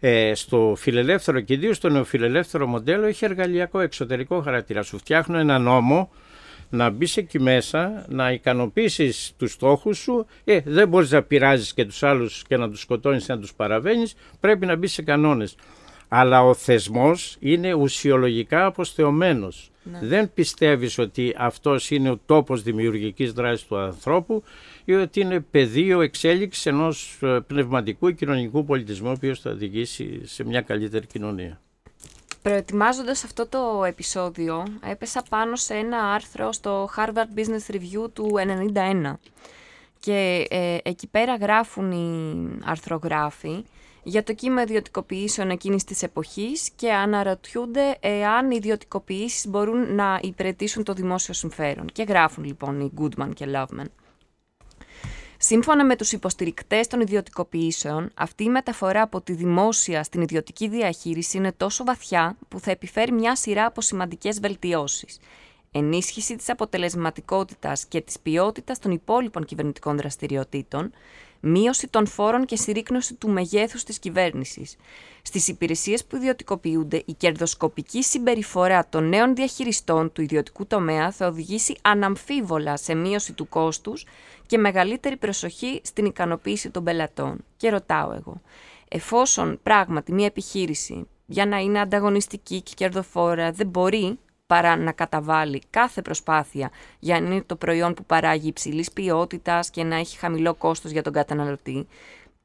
[0.00, 4.82] Ε, στο φιλελεύθερο και ιδίως στο νεοφιλελεύθερο μοντέλο έχει εργαλειακό εξωτερικό χαρακτήρα.
[4.82, 6.10] Σου φτιάχνω ένα νόμο
[6.70, 10.26] να μπεις εκεί μέσα, να ικανοποιήσεις τους στόχους σου.
[10.44, 14.14] Ε, δεν μπορείς να πειράζεις και τους άλλους και να τους σκοτώνεις να τους παραβαίνεις.
[14.40, 15.56] Πρέπει να μπεις σε κανόνες
[16.12, 19.70] αλλά ο θεσμός είναι ουσιολογικά αποστεωμένος.
[19.82, 19.98] Ναι.
[20.02, 24.42] Δεν πιστεύεις ότι αυτός είναι ο τόπος δημιουργικής δράσης του ανθρώπου
[24.84, 30.20] ή ότι είναι πεδίο εξέλιξης ενός ε, πνευματικού και κοινωνικού πολιτισμού ο οποίος θα οδηγήσει
[30.26, 31.60] σε μια καλύτερη κοινωνία.
[32.42, 38.30] Προετοιμάζοντας αυτό το επεισόδιο έπεσα πάνω σε ένα άρθρο στο Harvard Business Review του
[38.74, 39.12] 1991
[40.00, 43.64] και ε, εκεί πέρα γράφουν οι αρθρογράφοι
[44.02, 50.84] για το κύμα ιδιωτικοποιήσεων εκείνης της εποχής και αναρωτιούνται εάν οι ιδιωτικοποιήσεις μπορούν να υπηρετήσουν
[50.84, 51.86] το δημόσιο συμφέρον.
[51.86, 53.86] Και γράφουν λοιπόν οι Goodman και Loveman.
[55.42, 61.36] Σύμφωνα με τους υποστηρικτές των ιδιωτικοποιήσεων, αυτή η μεταφορά από τη δημόσια στην ιδιωτική διαχείριση
[61.36, 65.18] είναι τόσο βαθιά που θα επιφέρει μια σειρά από σημαντικές βελτιώσεις.
[65.72, 70.92] Ενίσχυση της αποτελεσματικότητας και της ποιότητας των υπόλοιπων κυβερνητικών δραστηριοτήτων,
[71.40, 74.76] μείωση των φόρων και συρρήκνωση του μεγέθους της κυβέρνησης.
[75.22, 81.76] Στις υπηρεσίες που ιδιωτικοποιούνται, η κερδοσκοπική συμπεριφορά των νέων διαχειριστών του ιδιωτικού τομέα θα οδηγήσει
[81.82, 84.06] αναμφίβολα σε μείωση του κόστους
[84.46, 87.44] και μεγαλύτερη προσοχή στην ικανοποίηση των πελατών.
[87.56, 88.40] Και ρωτάω εγώ,
[88.88, 94.18] εφόσον πράγματι μια επιχείρηση για να είναι ανταγωνιστική και κερδοφόρα δεν μπορεί
[94.50, 99.84] παρά να καταβάλει κάθε προσπάθεια για να είναι το προϊόν που παράγει υψηλής ποιότητας και
[99.84, 101.86] να έχει χαμηλό κόστος για τον καταναλωτή,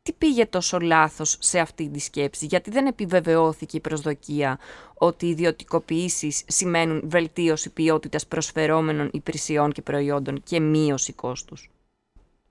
[0.04, 4.60] τι πήγε τόσο λάθος σε αυτή τη σκέψη, γιατί δεν επιβεβαιώθηκε η προσδοκία
[4.94, 11.70] ότι οι ιδιωτικοποιήσεις σημαίνουν βελτίωση ποιότητας προσφερόμενων υπηρεσιών και προϊόντων και μείωση κόστους;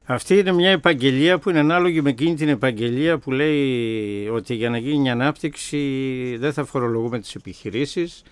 [0.04, 4.70] Αυτή είναι μια επαγγελία που είναι ανάλογη με εκείνη την επαγγελία που λέει ότι για
[4.70, 5.78] να γίνει ανάπτυξη
[6.38, 8.22] δεν θα φορολογούμε τις επιχειρήσεις,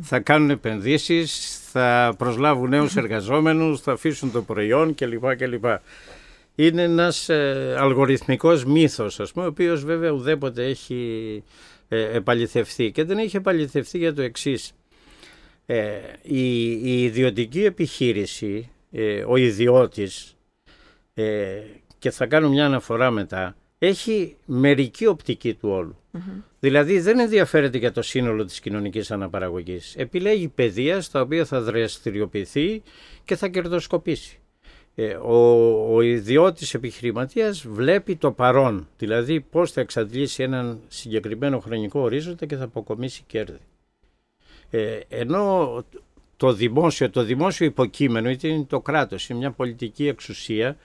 [0.00, 5.36] θα κάνουν επενδύσεις, θα προσλάβουν νέους εργαζόμενους, θα αφήσουν το προϊόν κλπ.
[5.36, 5.64] κλπ.
[6.54, 11.42] Είναι ένας ε, αλγοριθμικός μύθος, ας πούμε, ο οποίος βέβαια ουδέποτε έχει
[11.88, 14.72] ε, επαληθευτεί και δεν έχει επαληθευτεί για το εξής.
[15.66, 15.90] Ε,
[16.22, 20.36] η, η ιδιωτική επιχείρηση, ε, ο ιδιώτης,
[21.14, 21.60] ε,
[21.98, 25.96] και θα κάνω μια αναφορά μετά, έχει μερική οπτική του ολου
[26.60, 29.94] Δηλαδή δεν ενδιαφέρεται για το σύνολο της κοινωνικής αναπαραγωγής.
[29.96, 32.82] Επιλέγει παιδεία στα οποία θα δραστηριοποιηθεί
[33.24, 34.38] και θα κερδοσκοπήσει.
[34.94, 35.36] Ε, ο,
[35.94, 42.56] ο ιδιώτης επιχειρηματίας βλέπει το παρόν, δηλαδή πώς θα εξαντλήσει έναν συγκεκριμένο χρονικό ορίζοντα και
[42.56, 43.58] θα αποκομίσει κέρδη.
[44.70, 45.84] Ε, ενώ
[46.36, 50.76] το δημόσιο, το δημόσιο υποκείμενο, είτε είναι το κράτος, είναι μια πολιτική εξουσία,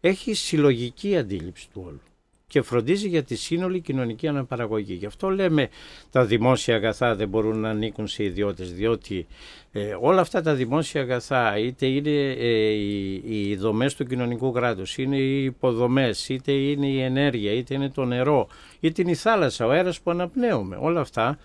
[0.00, 2.00] έχει συλλογική αντίληψη του όλου
[2.50, 4.94] και φροντίζει για τη σύνολη κοινωνική αναπαραγωγή.
[4.94, 5.68] Γι' αυτό λέμε
[6.10, 9.26] τα δημόσια αγαθά δεν μπορούν να ανήκουν σε ιδιώτες, διότι
[9.72, 14.98] ε, όλα αυτά τα δημόσια αγαθά, είτε είναι ε, οι, οι δομές του κοινωνικού κράτους,
[14.98, 18.48] είναι οι υποδομές, είτε είναι η ενέργεια, είτε είναι το νερό,
[18.80, 21.38] είτε είναι η θάλασσα, ο αέρας που αναπνέουμε, όλα αυτά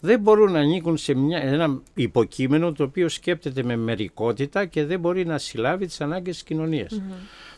[0.00, 5.00] δεν μπορούν να ανήκουν σε μια, ένα υποκείμενο το οποίο σκέπτεται με μερικότητα και δεν
[5.00, 7.02] μπορεί να συλλάβει τις ανάγκες της κοινωνίας.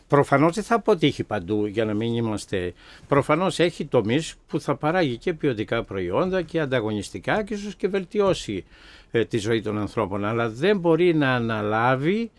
[0.07, 2.73] Προφανώς δεν θα αποτύχει παντού για να μην είμαστε.
[3.07, 8.65] Προφανώς έχει τομείς που θα παράγει και ποιοτικά προϊόντα και ανταγωνιστικά και ίσως και βελτιώσει
[9.11, 10.25] ε, τη ζωή των ανθρώπων.
[10.25, 12.31] Αλλά δεν μπορεί να αναλάβει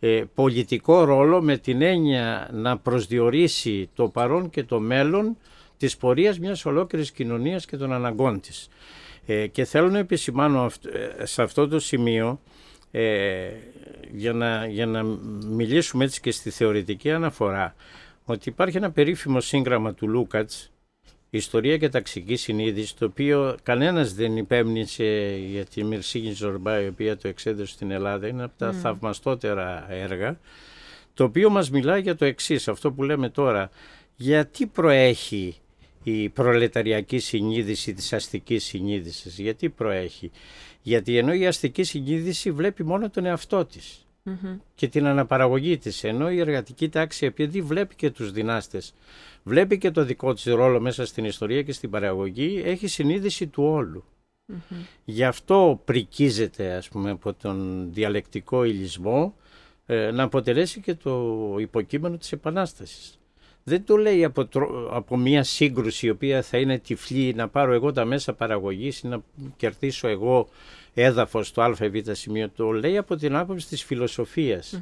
[0.00, 5.36] ε, πολιτικό ρόλο με την έννοια να προσδιορίσει το παρόν και το μέλλον
[5.76, 8.68] της πορείας μιας ολόκληρης κοινωνίας και των αναγκών της.
[9.26, 10.70] Ε, και θέλω να επισημάνω
[11.20, 12.40] ε, σε αυτό το σημείο
[12.92, 13.50] ε,
[14.12, 15.02] για, να, για να
[15.46, 17.74] μιλήσουμε έτσι και στη θεωρητική αναφορά
[18.24, 20.72] ότι υπάρχει ένα περίφημο σύγγραμμα του Λούκατς
[21.34, 27.16] Ιστορία και ταξική συνείδηση, το οποίο κανένας δεν υπέμνησε για τη Μυρσίγη Ζορμπά, η οποία
[27.16, 28.74] το εξέδωσε στην Ελλάδα, είναι από τα mm.
[28.74, 30.38] θαυμαστότερα έργα,
[31.14, 33.70] το οποίο μας μιλάει για το εξής, αυτό που λέμε τώρα,
[34.16, 35.56] γιατί προέχει
[36.02, 40.30] η προλεταριακή συνείδηση της αστικής συνείδησης, γιατί προέχει.
[40.82, 44.06] Γιατί ενώ η αστική συνείδηση βλέπει μόνο τον εαυτό της
[44.74, 48.94] και την αναπαραγωγή της, ενώ η εργατική τάξη επειδή βλέπει και τους δυνάστες,
[49.42, 53.62] βλέπει και το δικό της ρόλο μέσα στην ιστορία και στην παραγωγή, έχει συνείδηση του
[53.62, 54.04] όλου.
[55.04, 59.34] Γι' αυτό πρικίζεται ας πούμε από τον διαλεκτικό ηλισμό
[59.86, 63.18] ε, να αποτελέσει και το υποκείμενο της Επανάστασης
[63.64, 64.48] δεν το λέει από,
[64.90, 69.06] από μια σύγκρουση η οποία θα είναι τυφλή να πάρω εγώ τα μέσα παραγωγής ή
[69.08, 69.22] να
[69.56, 70.48] κερδίσω εγώ
[70.94, 71.78] έδαφος στο αβ
[72.10, 72.50] σημείο.
[72.56, 74.80] Το λέει από την άποψη της φιλοσοφιας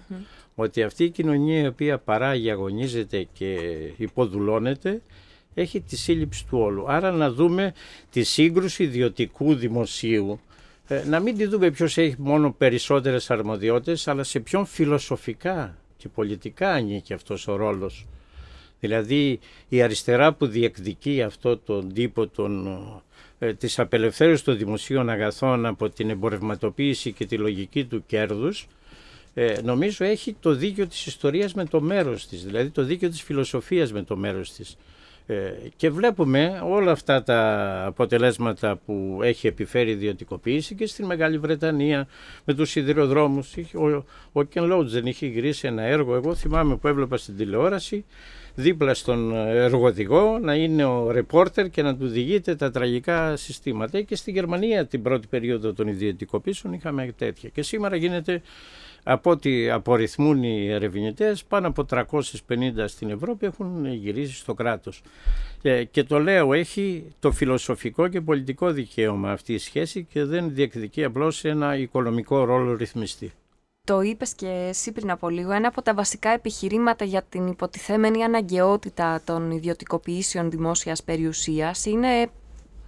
[0.55, 3.59] Ότι αυτή η κοινωνία η οποία παράγει, αγωνίζεται και
[3.97, 5.03] υποδουλώνεται
[5.55, 6.85] έχει τη σύλληψη του όλου.
[6.88, 7.73] Άρα να δούμε
[8.11, 10.40] τη σύγκρουση ιδιωτικού δημοσίου
[10.88, 16.09] ε, να μην τη δούμε ποιος έχει μόνο περισσότερες αρμοδιότητες αλλά σε ποιον φιλοσοφικά και
[16.09, 18.07] πολιτικά ανήκει αυτός ο ρόλος.
[18.81, 19.38] Δηλαδή
[19.69, 22.79] η αριστερά που διεκδικεί αυτό τον τύπο των,
[23.38, 28.66] ε, της απελευθέρωσης των δημοσίων αγαθών από την εμπορευματοποίηση και τη λογική του κέρδους
[29.35, 33.23] ε, νομίζω έχει το δίκιο της ιστορίας με το μέρος της, δηλαδή το δίκιο της
[33.23, 34.77] φιλοσοφίας με το μέρος της.
[35.27, 41.38] Ε, και βλέπουμε όλα αυτά τα αποτελέσματα που έχει επιφέρει η ιδιωτικοποίηση και στην Μεγάλη
[41.38, 42.09] Βρετανία
[42.45, 43.55] με τους σιδηροδρόμους.
[43.57, 48.05] Ο, ο Κεν δεν είχε γυρίσει ένα έργο, εγώ θυμάμαι που έβλεπα στην τηλεόραση,
[48.55, 54.01] δίπλα στον εργοδηγό να είναι ο ρεπόρτερ και να του διηγείται τα τραγικά συστήματα.
[54.01, 57.49] Και στη Γερμανία την πρώτη περίοδο των ιδιωτικοποίησεων είχαμε τέτοια.
[57.49, 58.43] Και σήμερα γίνεται
[59.03, 62.07] από ό,τι απορριθμούν οι ερευνητές, πάνω από 350
[62.87, 65.03] στην Ευρώπη έχουν γυρίσει στο κράτος.
[65.63, 70.55] Ε, και το λέω, έχει το φιλοσοφικό και πολιτικό δικαίωμα αυτή η σχέση και δεν
[70.55, 73.33] διεκδικεί απλώς ένα οικονομικό ρόλο ρυθμιστή
[73.85, 78.23] το είπες και εσύ πριν από λίγο, ένα από τα βασικά επιχειρήματα για την υποτιθέμενη
[78.23, 82.31] αναγκαιότητα των ιδιωτικοποιήσεων δημόσιας περιουσίας είναι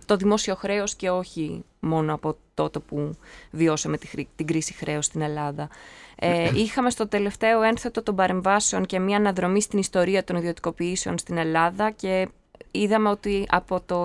[0.07, 3.17] το δημόσιο χρέος και όχι μόνο από τότε που
[3.51, 3.99] βιώσαμε
[4.37, 5.69] την κρίση χρέους στην Ελλάδα.
[6.17, 11.37] Ε, είχαμε στο τελευταίο ένθετο των παρεμβάσεων και μια αναδρομή στην ιστορία των ιδιωτικοποιήσεων στην
[11.37, 12.29] Ελλάδα και
[12.73, 14.05] είδαμε ότι από το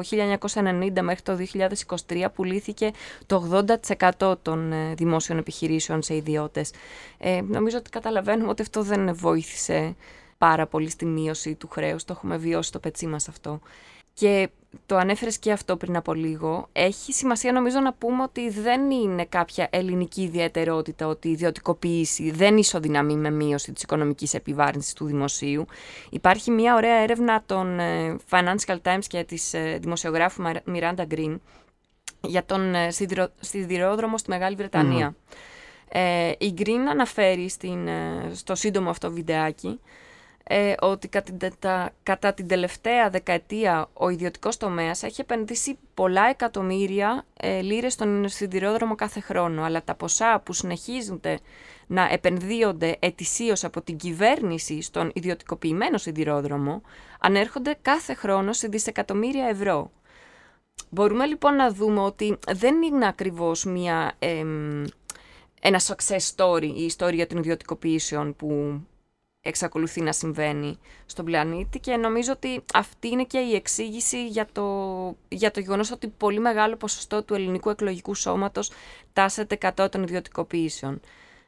[0.54, 1.38] 1990 μέχρι το
[2.08, 2.92] 2023 πουλήθηκε
[3.26, 3.64] το
[4.20, 6.72] 80% των ε, δημόσιων επιχειρήσεων σε ιδιώτες.
[7.18, 9.96] Ε, νομίζω ότι καταλαβαίνουμε ότι αυτό δεν βοήθησε
[10.38, 13.60] πάρα πολύ στη μείωση του χρέους, το έχουμε βιώσει το πετσί μας αυτό.
[14.20, 14.50] Και
[14.86, 16.70] το ανέφερες και αυτό πριν από λίγο.
[16.72, 22.58] Έχει σημασία νομίζω να πούμε ότι δεν είναι κάποια ελληνική ιδιαιτερότητα ότι η ιδιωτικοποίηση δεν
[22.58, 25.66] ισοδυναμεί με μείωση της οικονομικής επιβάρυνσης του δημοσίου.
[26.10, 31.38] Υπάρχει μια ωραία έρευνα των ε, Financial Times και της ε, δημοσιογράφου Miranda Green
[32.22, 32.90] για τον ε,
[33.40, 35.16] σιδηρόδρομο στη Μεγάλη Βρετανία.
[35.90, 37.90] Ε, η Green αναφέρει στην,
[38.34, 39.80] στο σύντομο αυτό βιντεάκι
[40.50, 41.10] ε, ότι
[42.04, 48.96] κατά την τελευταία δεκαετία ο ιδιωτικός τομέας έχει επενδύσει πολλά εκατομμύρια ε, λίρες στον σιδηρόδρομο
[48.96, 51.40] κάθε χρόνο, αλλά τα ποσά που συνεχίζονται
[51.88, 56.82] να επενδύονται ετησίως από την κυβέρνηση στον ιδιωτικοποιημένο σιδηρόδρομο
[57.20, 59.92] ανέρχονται κάθε χρόνο σε δισεκατομμύρια ευρώ.
[60.90, 64.14] Μπορούμε λοιπόν να δούμε ότι δεν είναι ακριβώς μια,
[65.62, 68.82] ένα success story η ιστορία των ιδιωτικοποιήσεων που
[69.48, 74.64] εξακολουθεί να συμβαίνει στον πλανήτη και νομίζω ότι αυτή είναι και η εξήγηση για το,
[75.28, 78.72] για το γεγονός ότι πολύ μεγάλο ποσοστό του ελληνικού εκλογικού σώματος
[79.14, 81.00] τάσεται κατά των ιδιωτικοποιήσεων.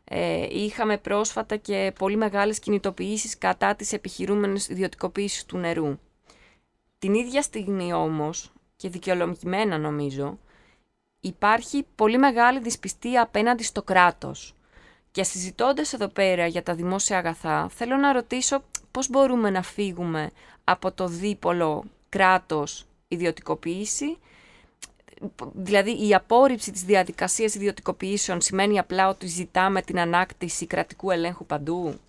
[0.04, 6.00] Ε, είχαμε πρόσφατα και πολύ μεγάλες κινητοποιήσεις κατά τις επιχειρούμενες ιδιωτικοποίησεις του νερού.
[7.00, 10.38] Την ίδια στιγμή όμως, και δικαιολογημένα νομίζω,
[11.20, 14.54] υπάρχει πολύ μεγάλη δυσπιστία απέναντι στο κράτος.
[15.12, 20.32] Και συζητώντας εδώ πέρα για τα δημόσια αγαθά, θέλω να ρωτήσω πώς μπορούμε να φύγουμε
[20.64, 24.18] από το δίπολο κράτος ιδιωτικοποίηση,
[25.54, 32.00] δηλαδή η απόρριψη της διαδικασίας ιδιωτικοποιήσεων σημαίνει απλά ότι ζητάμε την ανάκτηση κρατικού ελέγχου παντού;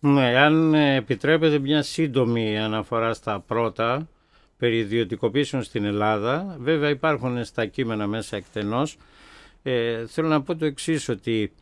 [0.00, 4.08] Ναι, αν επιτρέπετε μια σύντομη αναφορά στα πρώτα
[4.58, 8.96] περί ιδιωτικοποίησεων στην Ελλάδα, βέβαια υπάρχουν στα κείμενα μέσα εκτενώς,
[9.62, 11.52] ε, θέλω να πω το εξής ότι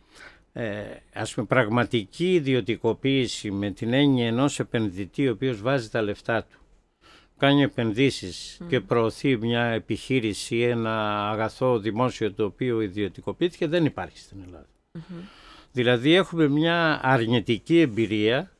[0.52, 0.82] ε,
[1.12, 6.60] ας πούμε, πραγματική ιδιωτικοποίηση με την έννοια ενός επενδυτή ο οποίος βάζει τα λεφτά του
[7.40, 14.18] κάνει επενδύσεις και προωθεί μια επιχείρηση ή ένα αγαθό δημόσιο το οποίο ιδιωτικοποιήθηκε δεν υπάρχει
[14.18, 14.66] στην Ελλάδα.
[15.72, 18.50] Δηλαδή έχουμε μια αρνητική εμπειρία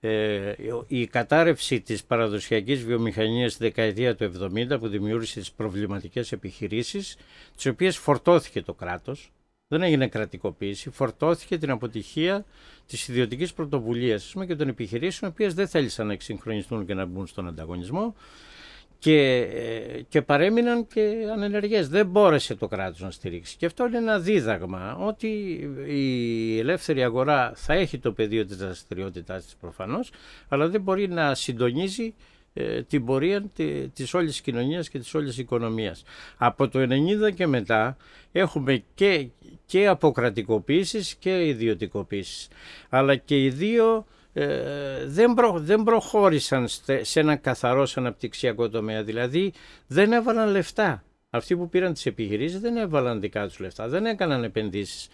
[0.00, 0.54] ε,
[0.86, 7.16] η κατάρρευση της παραδοσιακής βιομηχανίας στη δεκαετία του 70 που δημιούργησε τις προβληματικές επιχειρήσεις
[7.56, 9.32] τις οποίες φορτώθηκε το κράτος
[9.68, 12.44] δεν έγινε κρατικοποίηση, φορτώθηκε την αποτυχία
[12.86, 17.26] της ιδιωτικής πρωτοβουλίας και των επιχειρήσεων οι οποίες δεν θέλησαν να εξυγχρονιστούν και να μπουν
[17.26, 18.14] στον ανταγωνισμό
[18.98, 21.88] και, ε, και παρέμειναν και ανενεργές.
[21.88, 23.56] Δεν μπόρεσε το κράτος να στηρίξει.
[23.56, 25.28] Και αυτό είναι ένα δίδαγμα ότι
[25.86, 30.10] η ελεύθερη αγορά θα έχει το πεδίο της δραστηριότητάς της προφανώς,
[30.48, 32.14] αλλά δεν μπορεί να συντονίζει
[32.54, 33.44] ε, την πορεία
[33.94, 36.02] της όλης της κοινωνίας και της όλης της οικονομίας.
[36.36, 37.96] Από το 90 και μετά
[38.32, 39.28] έχουμε και,
[39.66, 42.48] και αποκρατικοποίησεις και ιδιωτικοποίησεις.
[42.88, 46.68] Αλλά και οι δύο ε, δεν, δεν προχώρησαν
[47.00, 49.02] σε ένα καθαρό αναπτυξιακό τομέα.
[49.02, 49.52] Δηλαδή
[49.86, 51.02] δεν έβαλαν λεφτά.
[51.30, 55.08] Αυτοί που πήραν τις επιχειρήσεις δεν έβαλαν δικά τους λεφτά, δεν έκαναν επενδύσεις.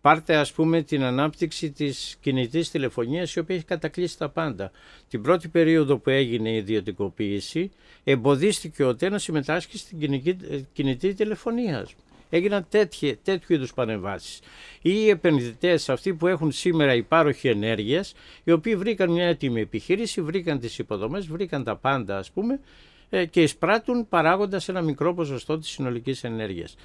[0.00, 4.70] Πάρτε ας πούμε την ανάπτυξη της κινητής τηλεφωνίας η οποία έχει κατακλείσει τα πάντα.
[5.08, 7.70] Την πρώτη περίοδο που έγινε η ιδιωτικοποίηση
[8.04, 10.22] εμποδίστηκε ο ΤΕ να συμμετάσχει στην
[10.72, 11.94] κινητή τηλεφωνίας
[12.30, 14.40] έγιναν τέτοιε, τέτοιου είδους πανεμβάσεις.
[14.82, 20.22] Ή οι επενδυτές, αυτοί που έχουν σήμερα υπάροχη ενέργειας, οι οποίοι βρήκαν μια έτοιμη επιχείρηση,
[20.22, 22.60] βρήκαν τις υποδομές, βρήκαν τα πάντα ας πούμε
[23.10, 26.76] ε, και εισπράττουν παράγοντας ένα μικρό ποσοστό της συνολικής ενέργειας.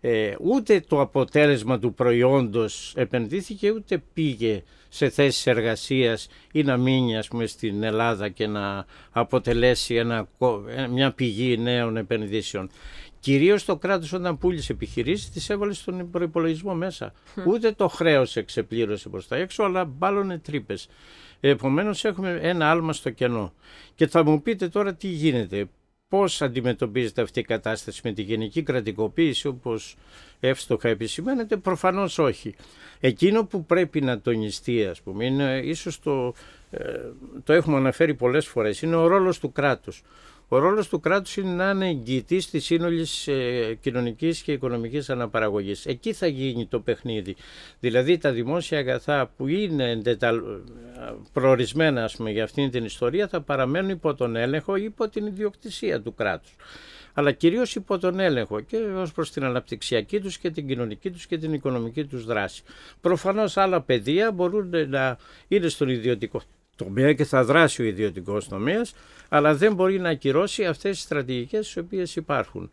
[0.00, 7.16] Ε, ούτε το αποτέλεσμα του προϊόντος επενδύθηκε ούτε πήγε σε θέσεις εργασίας ή να μείνει
[7.16, 10.28] ας πούμε, στην Ελλάδα και να αποτελέσει ένα,
[10.90, 12.70] μια πηγή νέων επενδύσεων.
[13.24, 17.12] Κυρίως το κράτος όταν πούλησε επιχειρήσεις τις έβαλε στον προπολογισμό μέσα.
[17.46, 20.88] Ούτε το χρέος εξεπλήρωσε προς τα έξω αλλά μπάλωνε τρύπες.
[21.40, 23.52] Επομένως έχουμε ένα άλμα στο κενό.
[23.94, 25.66] Και θα μου πείτε τώρα τι γίνεται.
[26.08, 29.96] Πώς αντιμετωπίζεται αυτή η κατάσταση με τη γενική κρατικοποίηση όπως
[30.40, 32.54] εύστοχα επισημαίνεται; Προφανώς όχι.
[33.00, 36.34] Εκείνο που πρέπει να τονιστεί ας πούμε είναι ίσως το,
[36.70, 36.82] ε,
[37.44, 40.02] το έχουμε αναφέρει πολλές φορές είναι ο ρόλος του κράτους.
[40.48, 45.86] Ο ρόλος του κράτους είναι να είναι εγγυητής της σύνολης ε, κοινωνικής και οικονομικής αναπαραγωγής.
[45.86, 47.36] Εκεί θα γίνει το παιχνίδι.
[47.80, 50.02] Δηλαδή τα δημόσια αγαθά που είναι
[51.32, 56.00] προορισμένα πούμε, για αυτήν την ιστορία θα παραμένουν υπό τον έλεγχο ή υπό την ιδιοκτησία
[56.00, 56.56] του κράτους
[57.14, 61.26] αλλά κυρίως υπό τον έλεγχο και ως προς την αναπτυξιακή τους και την κοινωνική τους
[61.26, 62.62] και την οικονομική τους δράση.
[63.00, 66.40] Προφανώς άλλα παιδεία μπορούν να είναι στον ιδιωτικό
[66.76, 68.94] τομέα και θα δράσει ο ιδιωτικός τομέας,
[69.28, 72.70] αλλά δεν μπορεί να ακυρώσει αυτές τις στρατηγικές τις οποίες υπάρχουν.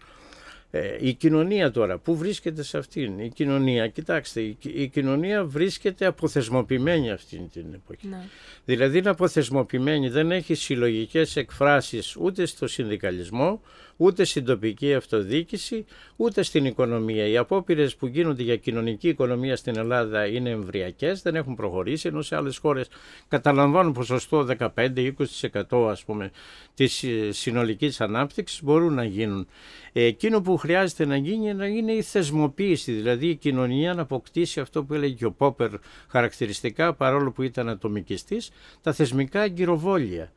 [0.73, 7.11] Ε, η κοινωνία τώρα, πού βρίσκεται σε αυτήν, η κοινωνία, κοιτάξτε, η, κοινωνία βρίσκεται αποθεσμοποιημένη
[7.11, 8.07] αυτήν την εποχή.
[8.07, 8.23] Ναι.
[8.65, 13.61] Δηλαδή είναι αποθεσμοποιημένη, δεν έχει συλλογικές εκφράσεις ούτε στο συνδικαλισμό,
[14.01, 15.85] ούτε στην τοπική αυτοδιοίκηση,
[16.15, 17.27] ούτε στην οικονομία.
[17.27, 22.21] Οι απόπειρες που γίνονται για κοινωνική οικονομία στην Ελλάδα είναι εμβριακές, δεν έχουν προχωρήσει, ενώ
[22.21, 22.87] σε άλλες χώρες
[23.27, 26.31] καταλαμβάνουν ποσοστό 15-20% ας πούμε
[26.73, 29.47] της συνολικής ανάπτυξης μπορούν να γίνουν.
[29.93, 34.83] Εκείνο που χρειάζεται να γίνει να είναι η θεσμοποίηση, δηλαδή η κοινωνία να αποκτήσει αυτό
[34.83, 35.69] που έλεγε και ο Πόπερ
[36.07, 40.31] χαρακτηριστικά παρόλο που ήταν ατομικιστής, τα θεσμικά εγκυροβόλια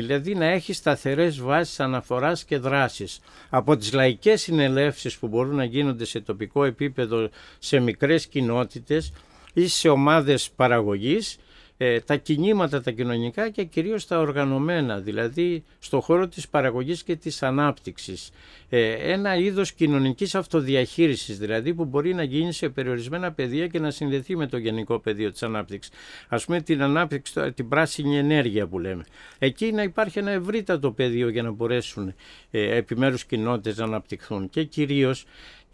[0.00, 3.20] δηλαδή να έχει σταθερές βάσεις αναφοράς και δράσης.
[3.50, 7.28] Από τις λαϊκές συνελεύσεις που μπορούν να γίνονται σε τοπικό επίπεδο
[7.58, 9.12] σε μικρές κοινότητες
[9.52, 11.36] ή σε ομάδες παραγωγής
[11.76, 17.16] ε, τα κινήματα τα κοινωνικά και κυρίως τα οργανωμένα, δηλαδή στο χώρο της παραγωγής και
[17.16, 18.30] της ανάπτυξης.
[18.68, 23.90] Ε, ένα είδος κοινωνικής αυτοδιαχείρισης, δηλαδή που μπορεί να γίνει σε περιορισμένα πεδία και να
[23.90, 25.92] συνδεθεί με το γενικό πεδίο της ανάπτυξης.
[26.28, 29.04] Ας πούμε την ανάπτυξη, την πράσινη ενέργεια που λέμε.
[29.38, 32.14] Εκεί να υπάρχει ένα ευρύτατο πεδίο για να μπορέσουν
[32.50, 35.24] ε, επιμέρους κοινότητες να αναπτυχθούν και κυρίως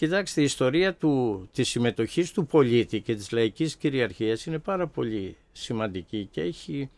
[0.01, 5.37] Κοιτάξτε, η ιστορία του, της συμμετοχής του πολίτη και της λαϊκής κυριαρχίας είναι πάρα πολύ
[5.53, 6.91] σημαντική και έχει...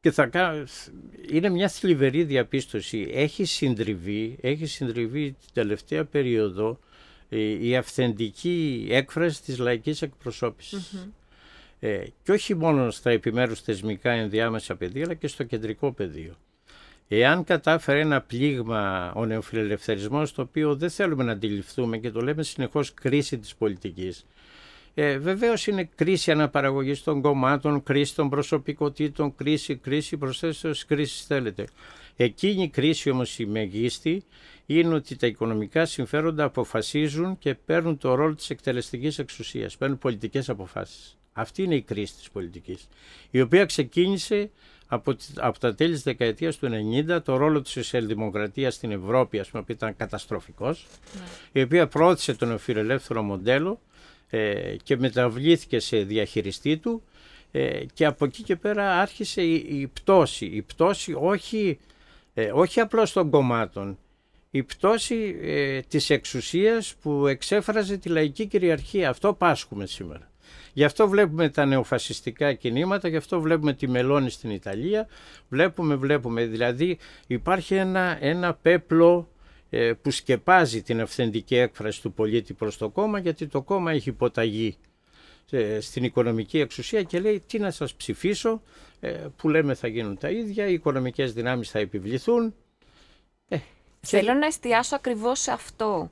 [0.00, 0.30] Και θα,
[1.30, 3.10] είναι μια θλιβερή διαπίστωση.
[3.12, 6.78] Έχει συντριβεί, έχει συντριβεί την τελευταία περίοδο
[7.28, 10.04] ε, η αυθεντική έκφραση της λαϊκής
[11.82, 16.34] Ε, και όχι μόνο στα επιμέρους θεσμικά ενδιάμεσα πεδία, αλλά και στο κεντρικό πεδίο.
[17.08, 22.42] Εάν κατάφερε ένα πλήγμα ο νεοφιλελευθερισμός, το οποίο δεν θέλουμε να αντιληφθούμε και το λέμε
[22.42, 24.26] συνεχώς κρίση της πολιτικής,
[24.94, 31.66] ε, Βεβαίως είναι κρίση αναπαραγωγής των κομμάτων, κρίση των προσωπικότητων, κρίση, κρίση, προσθέσεως κρίση θέλετε.
[32.16, 34.24] Εκείνη η κρίση όμως η μεγίστη
[34.66, 40.48] είναι ότι τα οικονομικά συμφέροντα αποφασίζουν και παίρνουν το ρόλο της εκτελεστικής εξουσίας, παίρνουν πολιτικές
[40.48, 41.18] αποφάσεις.
[41.32, 42.88] Αυτή είναι η κρίση της πολιτικής,
[43.30, 44.50] η οποία ξεκίνησε
[44.86, 46.68] από, από τα τέλη της δεκαετίας του
[47.08, 51.60] 90 το ρόλο της σοσιαλδημοκρατίας στην Ευρώπη ας πούμε, που ήταν καταστροφικός ναι.
[51.60, 53.89] η οποία πρόθεσε τον φιλελεύθερο μοντέλο ε,
[54.82, 57.02] και μεταβλήθηκε σε διαχειριστή του
[57.50, 60.46] ε, και από εκεί και πέρα άρχισε η, η πτώση.
[60.46, 61.78] Η πτώση όχι,
[62.34, 63.98] ε, όχι απλώς των κομμάτων,
[64.50, 69.08] η πτώση ε, της εξουσίας που εξέφραζε τη λαϊκή κυριαρχία.
[69.08, 70.30] Αυτό πάσχουμε σήμερα.
[70.72, 75.06] Γι' αυτό βλέπουμε τα νεοφασιστικά κινήματα, γι' αυτό βλέπουμε τη Μελώνη στην Ιταλία,
[75.48, 79.39] βλέπουμε, βλέπουμε, δηλαδή υπάρχει ένα, ένα πέπλο ε,
[80.02, 84.76] που σκεπάζει την αυθεντική έκφραση του πολίτη προς το κόμμα γιατί το κόμμα έχει υποταγεί
[85.50, 88.62] ε, στην οικονομική εξουσία και λέει τι να σας ψηφίσω
[89.00, 92.54] ε, που λέμε θα γίνουν τα ίδια, οι οικονομικές δυνάμεις θα επιβληθούν.
[94.00, 96.10] Θέλω να εστιάσω ακριβώς σε αυτό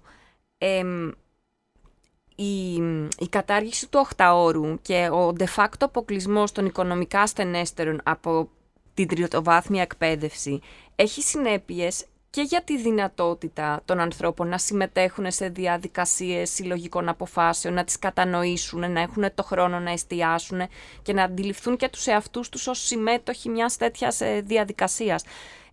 [2.40, 2.72] η,
[3.18, 8.50] η κατάργηση του οχταόρου και ο de facto αποκλεισμός των οικονομικά ασθενέστερων από
[8.94, 10.60] την τριτοβάθμια εκπαίδευση
[10.96, 17.84] έχει συνέπειες και για τη δυνατότητα των ανθρώπων να συμμετέχουν σε διαδικασίες συλλογικών αποφάσεων, να
[17.84, 20.60] τις κατανοήσουν, να έχουν το χρόνο να εστιάσουν
[21.02, 25.24] και να αντιληφθούν και τους εαυτούς τους ως συμμέτοχοι μιας τέτοιας ε, διαδικασίας.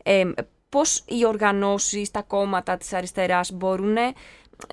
[0.04, 0.24] Ε,
[0.70, 3.96] πώς οι οργανώσεις, τα κόμματα της αριστεράς μπορούν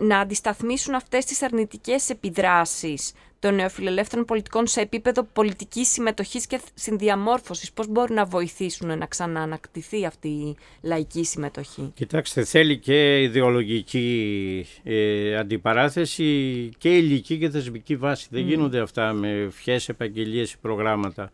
[0.01, 7.73] να αντισταθμίσουν αυτές τις αρνητικές επιδράσεις των νεοφιλελεύθερων πολιτικών σε επίπεδο πολιτικής συμμετοχής και συνδιαμόρφωσης.
[7.73, 15.37] Πώς μπορούν να βοηθήσουν να ξαναανακτηθεί αυτή η λαϊκή συμμετοχή; Κοιτάξτε, θέλει και ιδεολογική ε,
[15.37, 18.27] αντιπαράθεση και ηλική και θεσμική βάση.
[18.31, 21.33] Δεν γίνονται αυτά με ευχές επαγγελίες ή προγράμματα.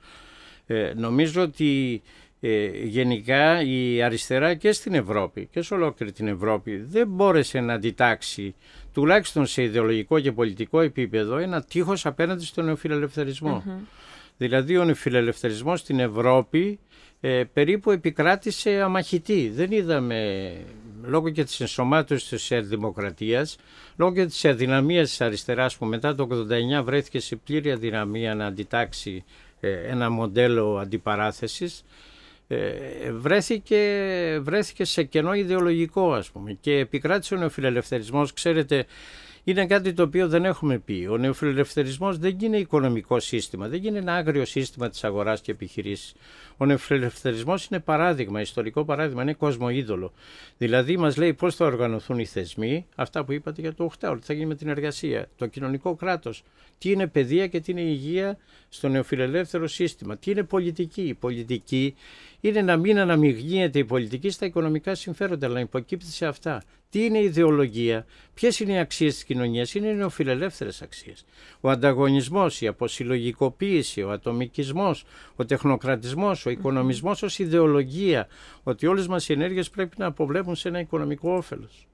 [0.66, 2.02] Ε, νομίζω ότι
[2.40, 7.72] ε, γενικά η αριστερά και στην Ευρώπη και σε ολόκληρη την Ευρώπη δεν μπόρεσε να
[7.72, 8.54] αντιτάξει
[8.92, 13.62] τουλάχιστον σε ιδεολογικό και πολιτικό επίπεδο ένα τείχος απέναντι στον νεοφιλελευθερισμό.
[14.36, 16.78] Δηλαδή ο νεοφιλελευθερισμός στην Ευρώπη
[17.20, 19.50] ε, περίπου επικράτησε αμαχητή.
[19.54, 20.50] Δεν είδαμε
[21.02, 23.56] λόγω και της ενσωμάτωσης της δημοκρατίας,
[23.96, 26.28] λόγω και της αδυναμίας της αριστεράς που μετά το
[26.80, 29.24] 89 βρέθηκε σε πλήρη αδυναμία να αντιτάξει
[29.60, 31.84] ε, ένα μοντέλο αντιπαράθεσης
[32.48, 33.78] ε, βρέθηκε,
[34.42, 38.86] βρέθηκε σε κενό ιδεολογικό ας πούμε και επικράτησε ο νεοφιλελευθερισμός ξέρετε
[39.50, 41.06] είναι κάτι το οποίο δεν έχουμε πει.
[41.10, 46.14] Ο νεοφιλελευθερισμός δεν είναι οικονομικό σύστημα, δεν είναι ένα άγριο σύστημα της αγοράς και επιχειρήσης.
[46.56, 50.12] Ο νεοφιλελευθερισμός είναι παράδειγμα, ιστορικό παράδειγμα, είναι κοσμοίδωλο.
[50.58, 54.26] Δηλαδή μας λέει πώς θα οργανωθούν οι θεσμοί, αυτά που είπατε για το 8 τι
[54.26, 56.42] θα γίνει με την εργασία, το κοινωνικό κράτος,
[56.78, 58.38] τι είναι παιδεία και τι είναι υγεία
[58.68, 61.02] στο νεοφιλελεύθερο σύστημα, τι είναι πολιτική.
[61.02, 61.94] Η πολιτική
[62.40, 66.62] είναι να μην αναμειγνύεται η πολιτική στα οικονομικά συμφέροντα, αλλά να υποκύπτει σε αυτά.
[66.90, 71.24] Τι είναι η ιδεολογία, ποιες είναι οι αξίες της κοινωνίας, είναι οι νεοφιλελεύθερες αξίες.
[71.60, 75.04] Ο ανταγωνισμός, η αποσυλλογικοποίηση, ο ατομικισμός,
[75.36, 78.28] ο τεχνοκρατισμός, ο οικονομισμός ως ιδεολογία,
[78.62, 81.86] ότι όλες μας οι ενέργειες πρέπει να αποβλέπουν σε ένα οικονομικό όφελος.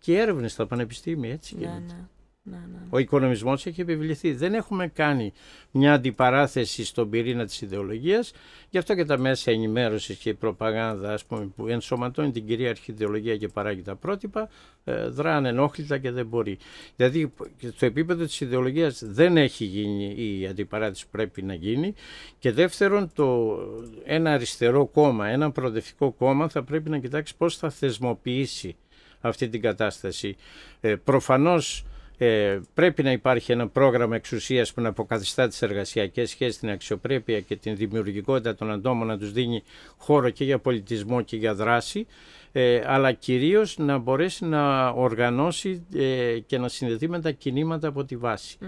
[0.00, 1.80] Και έρευνες στα πανεπιστήμια έτσι ναι, γίνεται.
[1.80, 1.92] Ναι.
[1.92, 2.06] Ναι,
[2.44, 2.56] ναι.
[2.90, 4.32] Ο οικονομισμός έχει επιβληθεί.
[4.32, 5.32] Δεν έχουμε κάνει
[5.70, 8.32] μια αντιπαράθεση στον πυρήνα της ιδεολογίας.
[8.70, 12.90] Γι' αυτό και τα μέσα ενημέρωσης και η προπαγάνδα ας πούμε, που ενσωματώνει την κυρίαρχη
[12.90, 14.48] ιδεολογία και παράγει τα πρότυπα
[14.84, 16.58] ε, δράνε ενόχλητα και δεν μπορεί.
[16.96, 17.32] Δηλαδή
[17.74, 21.94] στο επίπεδο της ιδεολογίας δεν έχει γίνει η αντιπαράθεση που πρέπει να γίνει
[22.38, 23.58] και δεύτερον το,
[24.04, 28.76] ένα αριστερό κόμμα, ένα προοδευτικό κόμμα θα πρέπει να κοιτάξει πώς θα θεσμοποιήσει
[29.20, 30.36] αυτή την κατάσταση.
[30.80, 31.84] Ε, προφανώς
[32.24, 37.40] ε, πρέπει να υπάρχει ένα πρόγραμμα εξουσίας που να αποκαθιστά τις εργασιακές σχέσεις, την αξιοπρέπεια
[37.40, 39.62] και την δημιουργικότητα των ατόμων να τους δίνει
[39.96, 42.06] χώρο και για πολιτισμό και για δράση
[42.52, 48.04] ε, αλλά κυρίως να μπορέσει να οργανώσει ε, και να συνδεθεί με τα κινήματα από
[48.04, 48.58] τη βαση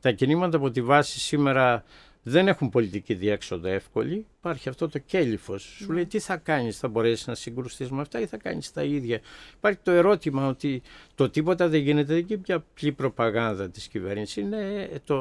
[0.00, 1.84] Τα κινήματα από τη βάση σήμερα
[2.22, 4.26] δεν έχουν πολιτική διέξοδο εύκολη.
[4.42, 5.62] Υπάρχει αυτό το κέλυφος.
[5.62, 5.94] Σου ναι.
[5.94, 9.20] λέει τι θα κάνεις, θα μπορέσεις να συγκρουστείς με αυτά ή θα κάνεις τα ίδια.
[9.56, 10.82] Υπάρχει το ερώτημα ότι
[11.14, 14.36] το τίποτα δεν γίνεται, δεν είναι μια απλή προπαγάνδα της κυβέρνησης.
[14.36, 15.16] Είναι το,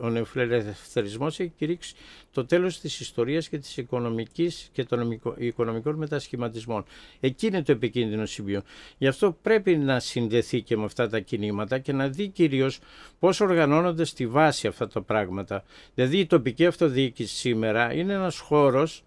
[0.00, 1.94] ο νεοφιλελευθερισμός έχει κηρύξει
[2.32, 6.84] το τέλος της ιστορίας και της οικονομικής και των οικονομικών μετασχηματισμών.
[7.20, 8.62] Εκεί είναι το επικίνδυνο σημείο.
[8.98, 12.78] Γι' αυτό πρέπει να συνδεθεί και με αυτά τα κινήματα και να δει κυρίως
[13.18, 15.64] πώς οργανώνονται στη βάση αυτά τα πράγματα.
[15.94, 19.02] Δηλαδή η τοπική αυτοδιοίκηση σήμερα είναι ένας χώρος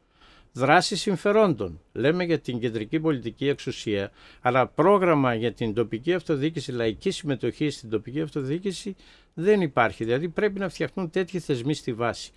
[0.54, 1.80] δράσης συμφερόντων.
[1.94, 7.90] Λέμε για την κεντρική πολιτική εξουσία, αλλά πρόγραμμα για την τοπική αυτοδιοίκηση, λαϊκή συμμετοχή στην
[7.90, 8.96] τοπική αυτοδιοίκηση
[9.34, 10.04] δεν υπάρχει.
[10.04, 12.32] Δηλαδή πρέπει να φτιαχτούν τέτοιοι θεσμοί στη βάση.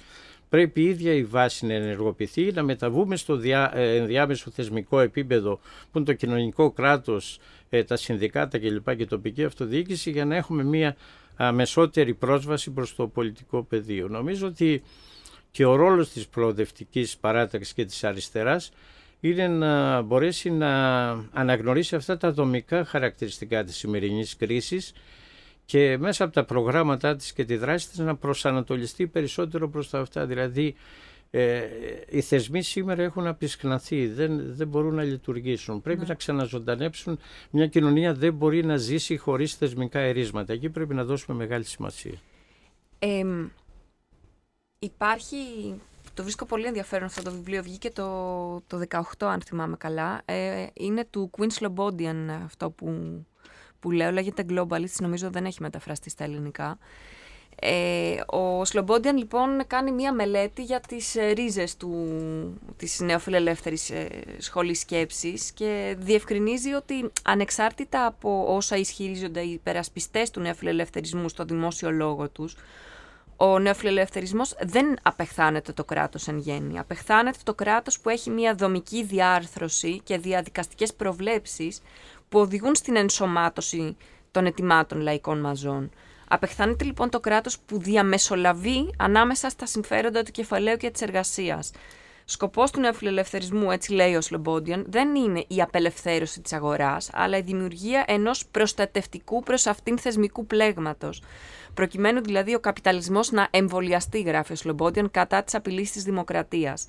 [0.48, 5.60] Πρέπει η ίδια η βάση να ενεργοποιηθεί, να μεταβούμε στο διά, ε, ενδιάμεσο θεσμικό επίπεδο
[5.92, 8.96] που είναι το κοινωνικό κράτος, ε, τα συνδικάτα κλπ.
[8.96, 10.96] και η τοπική αυτοδιοίκηση για να έχουμε μια
[11.36, 14.08] αμεσότερη πρόσβαση προς το πολιτικό πεδίο.
[14.08, 14.82] Νομίζω ότι
[15.54, 18.70] και ο ρόλος της προοδευτικής παράταξης και της αριστεράς
[19.20, 24.92] είναι να μπορέσει να αναγνωρίσει αυτά τα δομικά χαρακτηριστικά της σημερινής κρίσης
[25.64, 29.98] και μέσα από τα προγράμματά της και τη δράση της να προσανατολιστεί περισσότερο προς τα
[29.98, 30.26] αυτά.
[30.26, 30.74] Δηλαδή
[31.30, 31.62] ε,
[32.08, 35.82] οι θεσμοί σήμερα έχουν απεισχναθεί, δεν, δεν μπορούν να λειτουργήσουν.
[35.82, 36.06] Πρέπει ναι.
[36.06, 37.18] να ξαναζωντανέψουν.
[37.50, 40.52] Μια κοινωνία δεν μπορεί να ζήσει χωρίς θεσμικά ερίσματα.
[40.52, 42.14] Εκεί πρέπει να δώσουμε μεγάλη σημασία.
[42.98, 43.24] Ε,
[44.84, 45.36] υπάρχει,
[46.14, 50.22] το βρίσκω πολύ ενδιαφέρον αυτό το βιβλίο, βγήκε το, το 18 αν θυμάμαι καλά.
[50.24, 53.20] Ε, είναι του Queen Slobodian αυτό που,
[53.80, 56.78] που λέω, λέγεται Globalist, νομίζω δεν έχει μεταφραστεί στα ελληνικά.
[57.60, 62.08] Ε, ο Σλομπόντιαν λοιπόν κάνει μία μελέτη για τις ε, ρίζες του,
[62.76, 64.08] της νεοφιλελεύθερης ε,
[64.38, 71.90] σχολής σκέψης και διευκρινίζει ότι ανεξάρτητα από όσα ισχυρίζονται οι υπερασπιστές του νεοφιλελευθερισμού στο δημόσιο
[71.90, 72.56] λόγο τους,
[73.36, 76.78] ο νεοφιλελευθερισμός δεν απεχθάνεται το κράτος εν γέννη.
[76.78, 81.80] Απεχθάνεται το κράτος που έχει μία δομική διάρθρωση και διαδικαστικές προβλέψεις
[82.28, 83.96] που οδηγούν στην ενσωμάτωση
[84.30, 85.90] των ετοιμάτων λαϊκών μαζών.
[86.28, 91.70] Απεχθάνεται λοιπόν το κράτος που διαμεσολαβεί ανάμεσα στα συμφέροντα του κεφαλαίου και της εργασίας.
[92.26, 97.40] Σκοπός του νεοφιλελευθερισμού, έτσι λέει ο Σλομπόντιον, δεν είναι η απελευθέρωση της αγοράς, αλλά η
[97.40, 101.22] δημιουργία ενός προστατευτικού προς αυτήν θεσμικού πλέγματος.
[101.74, 106.86] Προκειμένου δηλαδή ο καπιταλισμός να εμβολιαστεί, γράφει ο Σλομπόντιον, κατά της απειλής της δημοκρατίας.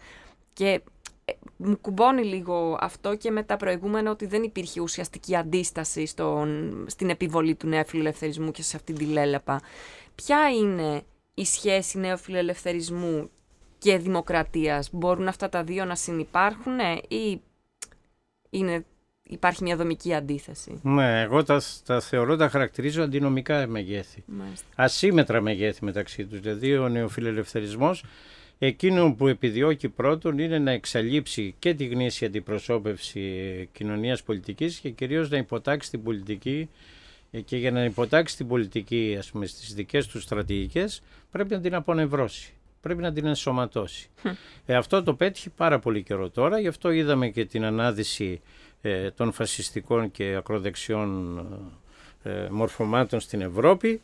[0.54, 0.82] Και
[1.26, 6.86] ε, μου κουμπώνει λίγο αυτό και με τα προηγούμενα ότι δεν υπήρχε ουσιαστική αντίσταση στον,
[6.90, 9.62] στην επιβολή του νέου φιλελευθερισμού και σε αυτήν τη λέλεπα.
[10.16, 13.30] Ποια είναι η σχέση νέου φιλελευθερισμού
[13.78, 17.42] και δημοκρατίας; Μπορούν αυτά τα δύο να συνεπάρχουν ή
[18.50, 18.86] είναι,
[19.30, 20.80] υπάρχει μια δομική αντίθεση.
[20.84, 24.24] Ναι, εγώ τα, τα θεωρώ, τα χαρακτηρίζω αντινομικά μεγέθη.
[24.26, 24.68] Μάλιστα.
[24.76, 26.40] Ασύμετρα μεγέθη μεταξύ τους.
[26.40, 28.04] Δηλαδή ο νεοφιλελευθερισμός
[28.60, 35.30] Εκείνο που επιδιώκει πρώτον είναι να εξαλείψει και τη γνήσια αντιπροσώπευση κοινωνίας πολιτικής και κυρίως
[35.30, 36.70] να υποτάξει την πολιτική
[37.32, 41.02] ε, και για να υποτάξει την πολιτική ας πούμε, στις δικές τους στρατηγικές
[41.32, 42.54] πρέπει να την απονευρώσει.
[42.82, 44.10] πρέπει να την ενσωματώσει.
[44.66, 48.42] Ε, αυτό το πέτυχε πάρα πολύ καιρό τώρα, γι' αυτό είδαμε και την ανάδυση
[48.82, 51.38] ε, των φασιστικών και ακροδεξιών
[52.24, 54.02] ε, μορφωμάτων στην Ευρώπη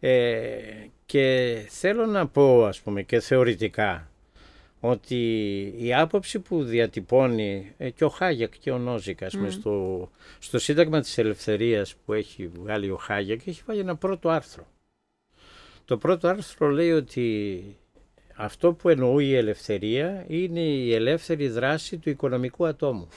[0.00, 0.58] ε,
[1.06, 4.08] και θέλω να πω ας πούμε και θεωρητικά
[4.80, 5.16] ότι
[5.78, 11.18] η άποψη που διατυπώνει ε, και ο Χάγιακ και ο Νόζικας στο, στο Σύνταγμα της
[11.18, 14.66] Ελευθερίας που έχει βγάλει ο Χάγιακ έχει βάλει ένα πρώτο άρθρο.
[15.84, 17.64] Το πρώτο άρθρο λέει ότι
[18.34, 23.08] αυτό που εννοεί η ελευθερία είναι η ελεύθερη δράση του οικονομικού ατόμου.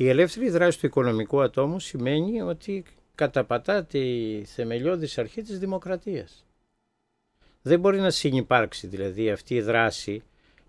[0.00, 2.84] Η ελεύθερη δράση του οικονομικού ατόμου σημαίνει ότι
[3.14, 4.02] καταπατά τη
[4.44, 6.44] θεμελιώδης αρχή της δημοκρατίας.
[7.62, 10.22] Δεν μπορεί να συνυπάρξει δηλαδή αυτή η δράση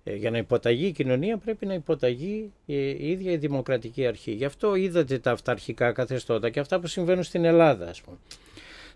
[0.04, 4.32] ε, για να υποταγεί η κοινωνία πρέπει να υποταγεί η ίδια η δημοκρατική αρχή.
[4.32, 8.18] Γι' αυτό είδατε τα αυταρχικά καθεστώτα και αυτά που συμβαίνουν στην Ελλάδα ας πούμε.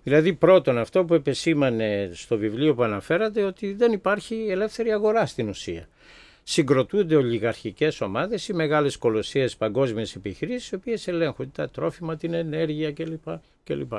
[0.03, 5.49] Δηλαδή πρώτον αυτό που επεσήμανε στο βιβλίο που αναφέρατε ότι δεν υπάρχει ελεύθερη αγορά στην
[5.49, 5.87] ουσία
[6.43, 12.91] συγκροτούνται ολιγαρχικές ομάδες ή μεγάλες κολοσσίες παγκόσμιες επιχειρήσεις οι οποίες ελέγχουν τα τρόφιμα, την ενέργεια
[12.91, 13.27] κλπ.
[13.63, 13.93] κλπ.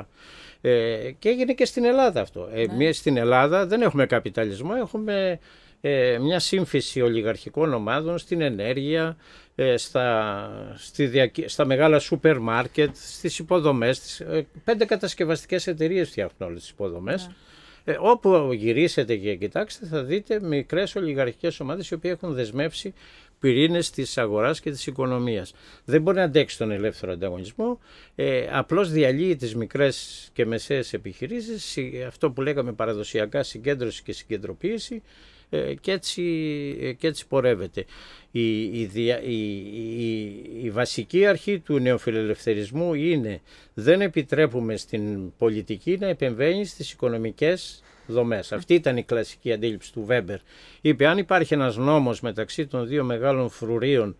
[0.61, 2.49] Ε, και έγινε και στην Ελλάδα αυτό.
[2.53, 2.91] Ε, ναι.
[2.91, 5.39] στην Ελλάδα δεν έχουμε καπιταλισμό, έχουμε
[5.87, 9.17] ε, μια σύμφυση ολιγαρχικών ομάδων στην ενέργεια,
[9.55, 14.19] ε, στα, στη στα μεγάλα σούπερ μάρκετ, στις υποδομές.
[14.19, 17.27] Ε, πέντε κατασκευαστικές εταιρείες φτιάχνουν όλες τις υποδομές.
[17.27, 17.33] Ναι.
[17.87, 22.93] Ε, όπου γυρίσετε και κοιτάξετε θα δείτε μικρές ολιγαρχικές ομάδες οι οποίες έχουν δεσμεύσει
[23.39, 25.53] πυρήνες της αγοράς και της οικονομίας.
[25.85, 27.79] Δεν μπορεί να αντέξει τον ελεύθερο ανταγωνισμό,
[28.15, 31.77] ε, απλώς διαλύει τις μικρές και μεσαίες επιχειρήσεις,
[32.07, 35.34] αυτό που λέγαμε παραδοσιακά συγκέντρωση και συγκεντροποίηση ε,
[35.81, 36.23] και, έτσι,
[36.81, 37.85] ε, και έτσι πορεύεται.
[38.31, 38.89] Η, η,
[39.25, 39.41] η,
[40.63, 43.41] η, βασική αρχή του νεοφιλελευθερισμού είναι
[43.73, 48.51] δεν επιτρέπουμε στην πολιτική να επεμβαίνει στις οικονομικές δομές.
[48.51, 50.39] Αυτή ήταν η κλασική αντίληψη του Βέμπερ.
[50.81, 54.15] Είπε αν υπάρχει ένας νόμος μεταξύ των δύο μεγάλων φρουρίων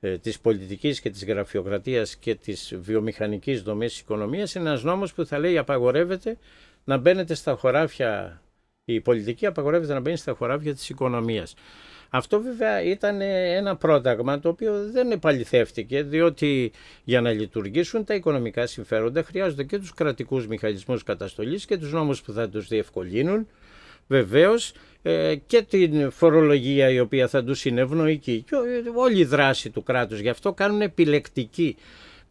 [0.00, 5.12] ε, της πολιτικής και της γραφειοκρατίας και της βιομηχανικής δομής της οικονομίας είναι ένας νόμος
[5.12, 6.36] που θα λέει απαγορεύεται
[6.84, 8.41] να μπαίνετε στα χωράφια
[8.84, 11.54] η πολιτική απαγορεύεται να μπαίνει στα χωράφια της οικονομίας.
[12.10, 16.72] Αυτό βέβαια ήταν ένα πρόταγμα το οποίο δεν επαληθεύτηκε διότι
[17.04, 22.22] για να λειτουργήσουν τα οικονομικά συμφέροντα χρειάζονται και τους κρατικούς μηχανισμούς καταστολής και τους νόμους
[22.22, 23.48] που θα τους διευκολύνουν
[24.06, 24.72] βεβαίως
[25.02, 28.56] ε, και την φορολογία η οποία θα τους είναι ευνοϊκή και
[28.94, 30.18] όλη η δράση του κράτους.
[30.20, 31.76] Γι' αυτό κάνουν επιλεκτική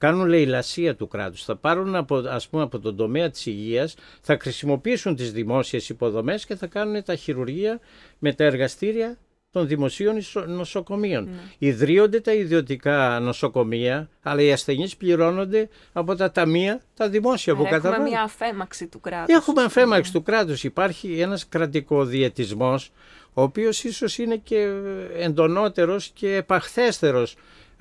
[0.02, 4.38] κάνουν λαιλασία του κράτους, θα πάρουν από, ας πούμε, από τον τομέα της υγείας, θα
[4.42, 7.80] χρησιμοποιήσουν τις δημόσιες υποδομές και θα κάνουν τα χειρουργεία
[8.20, 9.18] με τα εργαστήρια
[9.52, 10.16] των δημοσίων
[10.48, 11.24] νοσοκομείων.
[11.24, 11.32] Ναι.
[11.58, 17.94] Ιδρύονται τα ιδιωτικά νοσοκομεία, αλλά οι ασθενείς πληρώνονται από τα ταμεία, τα δημόσια που καταβάλουν.
[17.94, 19.36] Έχουμε μια αφέμαξη του κράτους.
[19.36, 20.20] Έχουμε αφέμαξη ναι.
[20.20, 20.64] του κράτους.
[20.64, 22.92] Υπάρχει ένας κρατικοδιαιτισμός,
[23.34, 24.70] ο οποίος ίσως είναι και
[25.18, 27.36] εντονότερος και επαχθέστερος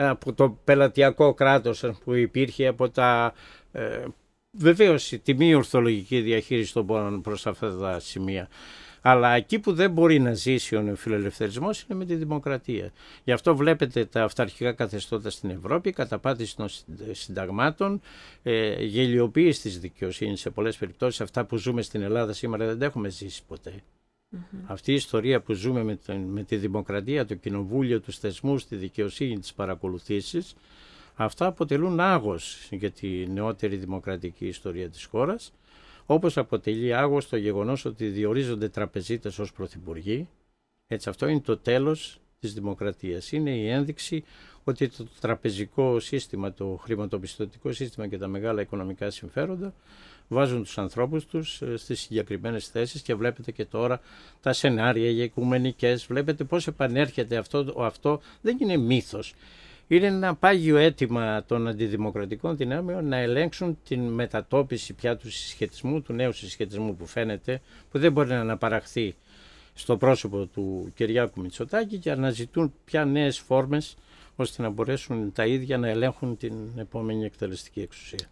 [0.08, 3.32] από το πελατειακό κράτος που υπήρχε από τα
[3.72, 4.04] ε,
[4.50, 8.48] βεβαίως τη μη ορθολογική διαχείριση των πόρων προς αυτά τα σημεία.
[9.02, 12.92] Αλλά εκεί που δεν μπορεί να ζήσει ο φιλελευθερισμός είναι με τη δημοκρατία.
[13.24, 16.68] Γι' αυτό βλέπετε τα αυταρχικά καθεστώτα στην Ευρώπη, καταπάτηση των
[17.12, 18.00] συνταγμάτων,
[18.42, 21.20] ε, γελιοποίηση της δικαιοσύνης σε πολλές περιπτώσεις.
[21.20, 23.82] Αυτά που ζούμε στην Ελλάδα σήμερα δεν τα έχουμε ζήσει ποτέ.
[24.66, 29.38] Αυτή η ιστορία που ζούμε με, με τη δημοκρατία, το κοινοβούλιο, τους θεσμούς, τη δικαιοσύνη,
[29.38, 30.54] τις παρακολουθήσεις,
[31.14, 35.52] αυτά αποτελούν άγος για τη νεότερη δημοκρατική ιστορία της χώρας,
[36.06, 40.28] όπως αποτελεί άγος το γεγονός ότι διορίζονται τραπεζίτες ως πρωθυπουργοί.
[40.86, 43.32] Έτσι αυτό είναι το τέλος της δημοκρατίας.
[43.32, 44.24] Είναι η ένδειξη
[44.64, 49.74] ότι το τραπεζικό σύστημα, το χρηματοπιστωτικό σύστημα και τα μεγάλα οικονομικά συμφέροντα
[50.32, 54.00] βάζουν τους ανθρώπους τους ε, στις συγκεκριμένες θέσεις και βλέπετε και τώρα
[54.42, 59.34] τα σενάρια για οικουμενικές, βλέπετε πώς επανέρχεται αυτό, αυτό δεν είναι μύθος.
[59.88, 66.12] Είναι ένα πάγιο αίτημα των αντιδημοκρατικών δυνάμεων να ελέγξουν την μετατόπιση πια του συσχετισμού, του
[66.12, 67.60] νέου συσχετισμού που φαίνεται,
[67.90, 69.14] που δεν μπορεί να αναπαραχθεί
[69.74, 73.96] στο πρόσωπο του Κυριάκου Μητσοτάκη και αναζητούν πια νέες φόρμες
[74.36, 78.28] ώστε να μπορέσουν τα ίδια να ελέγχουν την επόμενη εκτελεστική εξουσία.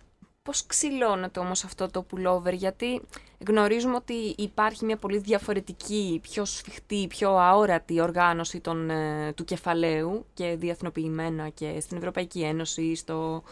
[0.49, 3.01] Πώς ξυλώνεται όμως αυτό το pullover, γιατί
[3.47, 10.27] γνωρίζουμε ότι υπάρχει μια πολύ διαφορετική, πιο σφιχτή, πιο αόρατη οργάνωση των, ε, του κεφαλαίου
[10.35, 13.43] και διεθνοποιημένα και στην Ευρωπαϊκή Ένωση, στο,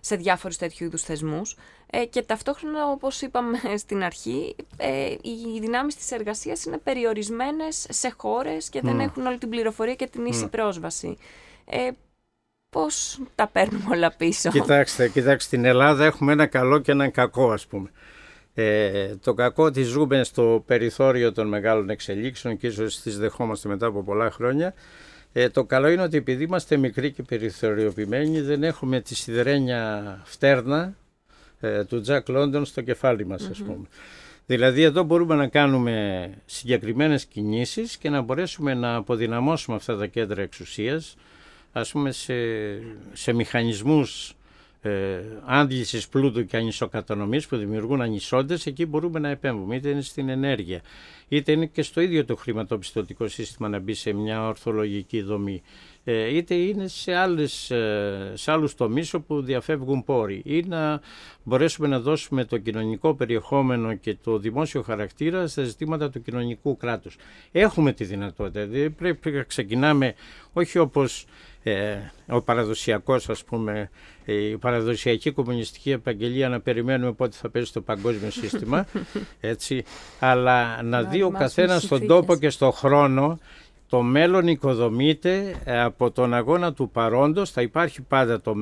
[0.00, 1.56] σε διάφορους τέτοιου είδους θεσμούς.
[1.86, 8.14] Ε, και ταυτόχρονα, όπως είπαμε στην αρχή, ε, οι δυνάμεις της εργασίας είναι περιορισμένες σε
[8.16, 11.16] χώρες και δεν έχουν όλη την πληροφορία και την ίση πρόσβαση.
[11.64, 11.88] Ε,
[12.72, 14.50] πώς τα παίρνουμε όλα πίσω.
[14.50, 17.90] Κοιτάξτε, κοιτάξτε, στην Ελλάδα έχουμε ένα καλό και ένα κακό ας πούμε.
[18.54, 23.86] Ε, το κακό ότι ζούμε στο περιθώριο των μεγάλων εξελίξεων και ίσως τις δεχόμαστε μετά
[23.86, 24.74] από πολλά χρόνια.
[25.32, 30.94] Ε, το καλό είναι ότι επειδή είμαστε μικροί και περιθωριοποιημένοι δεν έχουμε τη σιδερένια φτέρνα
[31.60, 33.86] ε, του Τζακ Λόντον στο κεφάλι μας ας πούμε.
[34.46, 40.42] Δηλαδή εδώ μπορούμε να κάνουμε συγκεκριμένες κινήσεις και να μπορέσουμε να αποδυναμώσουμε αυτά τα κέντρα
[40.42, 41.16] εξουσίας
[41.72, 42.34] ας πούμε σε,
[43.12, 44.34] σε μηχανισμούς
[44.84, 49.76] ε, άντλησης πλούτου και ανισοκατανομής που δημιουργούν ανισότητες, εκεί μπορούμε να επέμβουμε.
[49.76, 50.80] Είτε είναι στην ενέργεια,
[51.28, 55.62] είτε είναι και στο ίδιο το χρηματοπιστωτικό σύστημα να μπει σε μια ορθολογική δομή.
[56.04, 61.00] Ε, είτε είναι σε, άλλες, ε, σε άλλους τομείς όπου διαφεύγουν πόροι ή να
[61.42, 67.16] μπορέσουμε να δώσουμε το κοινωνικό περιεχόμενο και το δημόσιο χαρακτήρα στα ζητήματα του κοινωνικού κράτους.
[67.52, 70.14] Έχουμε τη δυνατότητα, δηλαδή πρέπει να ξεκινάμε
[70.52, 71.26] όχι όπως
[71.62, 71.96] ε,
[72.28, 73.90] ο παραδοσιακός ας πούμε
[74.24, 78.86] η παραδοσιακή κομμουνιστική επαγγελία να περιμένουμε πότε θα πέσει το παγκόσμιο σύστημα
[79.40, 79.84] έτσι,
[80.18, 83.38] αλλά να δει ο καθένας στον τόπο και στον χρόνο
[83.92, 88.54] το μέλλον οικοδομείται ε, από τον αγώνα του παρόντος, θα υπάρχει πάντα το,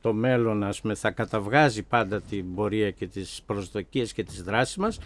[0.00, 4.76] το μέλλον, ας πούμε, θα καταβγάζει πάντα την πορεία και τις προσδοκίες και τις δράσεις
[4.76, 4.98] μας,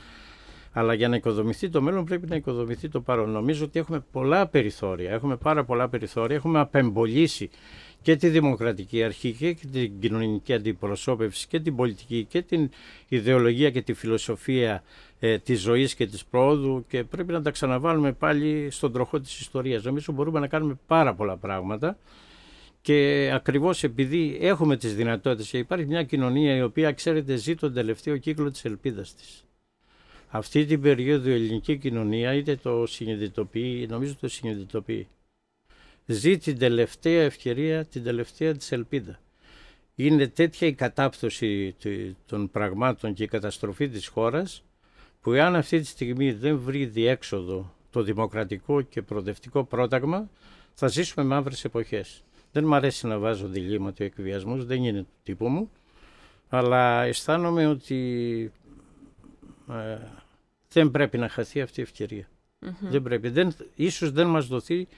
[0.78, 3.30] αλλά για να οικοδομηθεί το μέλλον πρέπει να οικοδομηθεί το παρόν.
[3.30, 7.50] Νομίζω ότι έχουμε πολλά περιθώρια, έχουμε πάρα πολλά περιθώρια, έχουμε απεμπολίσει
[8.02, 12.70] και τη δημοκρατική αρχή και την κοινωνική αντιπροσώπευση και την πολιτική και την
[13.08, 14.82] ιδεολογία και τη φιλοσοφία
[15.18, 19.40] ε, της ζωής και της πρόοδου και πρέπει να τα ξαναβάλουμε πάλι στον τροχό της
[19.40, 19.82] ιστορίας.
[19.82, 21.98] Νομίζω μπορούμε να κάνουμε πάρα πολλά πράγματα
[22.80, 27.72] και ακριβώς επειδή έχουμε τις δυνατότητες και υπάρχει μια κοινωνία η οποία ξέρετε ζει τον
[27.74, 29.42] τελευταίο κύκλο της ελπίδας της.
[30.28, 35.06] Αυτή την περίοδο η ελληνική κοινωνία είτε το συνειδητοποιεί, νομίζω το συνειδητοποιεί
[36.06, 39.18] ζει την τελευταία ευκαιρία, την τελευταία της ελπίδα.
[39.94, 41.76] Είναι τέτοια η κατάπτωση
[42.26, 44.62] των πραγμάτων και η καταστροφή της χώρας
[45.20, 50.28] που εάν αυτή τη στιγμή δεν βρει διέξοδο το δημοκρατικό και προοδευτικό πρόταγμα
[50.74, 52.22] θα ζήσουμε μαύρες εποχές.
[52.52, 55.70] Δεν μου αρέσει να βάζω διλήμματα εκβιασμούς, δεν είναι το τύπο μου,
[56.48, 58.52] αλλά αισθάνομαι ότι
[59.70, 59.98] ε,
[60.68, 62.28] δεν πρέπει να χαθεί αυτή η ευκαιρια
[62.80, 63.28] Δεν πρέπει.
[63.28, 64.88] Δεν, ίσως δεν μας δοθεί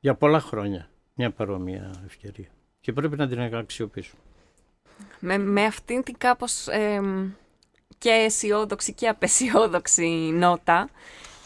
[0.00, 2.48] για πολλά χρόνια μια παρόμοια ευκαιρία
[2.80, 4.20] και πρέπει να την αξιοποιήσουμε.
[5.20, 6.66] Με, με αυτήν την κάπως
[7.98, 10.88] και αισιόδοξη και απεσιόδοξη νότα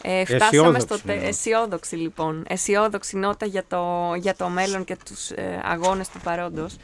[0.02, 1.12] ε, φτάσαμε στο τε...
[1.12, 6.76] αισιόδοξη λοιπόν, αισιόδοξη νότα για το, για το μέλλον και τους ε, αγώνες του παρόντος.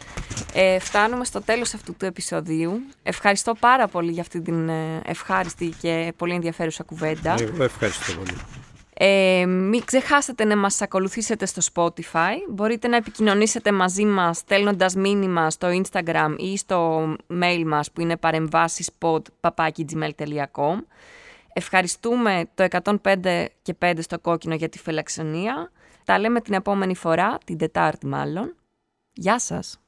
[0.54, 2.80] Ε, φτάνουμε στο τέλος αυτού του επεισοδίου.
[3.02, 7.34] Ευχαριστώ πάρα πολύ για αυτή την ε, ευχάριστη και πολύ ενδιαφέρουσα κουβέντα.
[7.40, 8.36] Εγώ ευχαριστώ πολύ.
[9.00, 12.34] Ε, μην ξεχάσετε να μας ακολουθήσετε στο Spotify.
[12.48, 17.02] Μπορείτε να επικοινωνήσετε μαζί μας στέλνοντας μήνυμα στο Instagram ή στο
[17.42, 20.76] mail μας που είναι παρεμβάσιspod.gmail.com
[21.52, 22.66] Ευχαριστούμε το
[23.02, 25.70] 105 και 5 στο κόκκινο για τη φιλαξενία.
[26.04, 28.56] Τα λέμε την επόμενη φορά, την Τετάρτη μάλλον.
[29.12, 29.80] Γεια σας!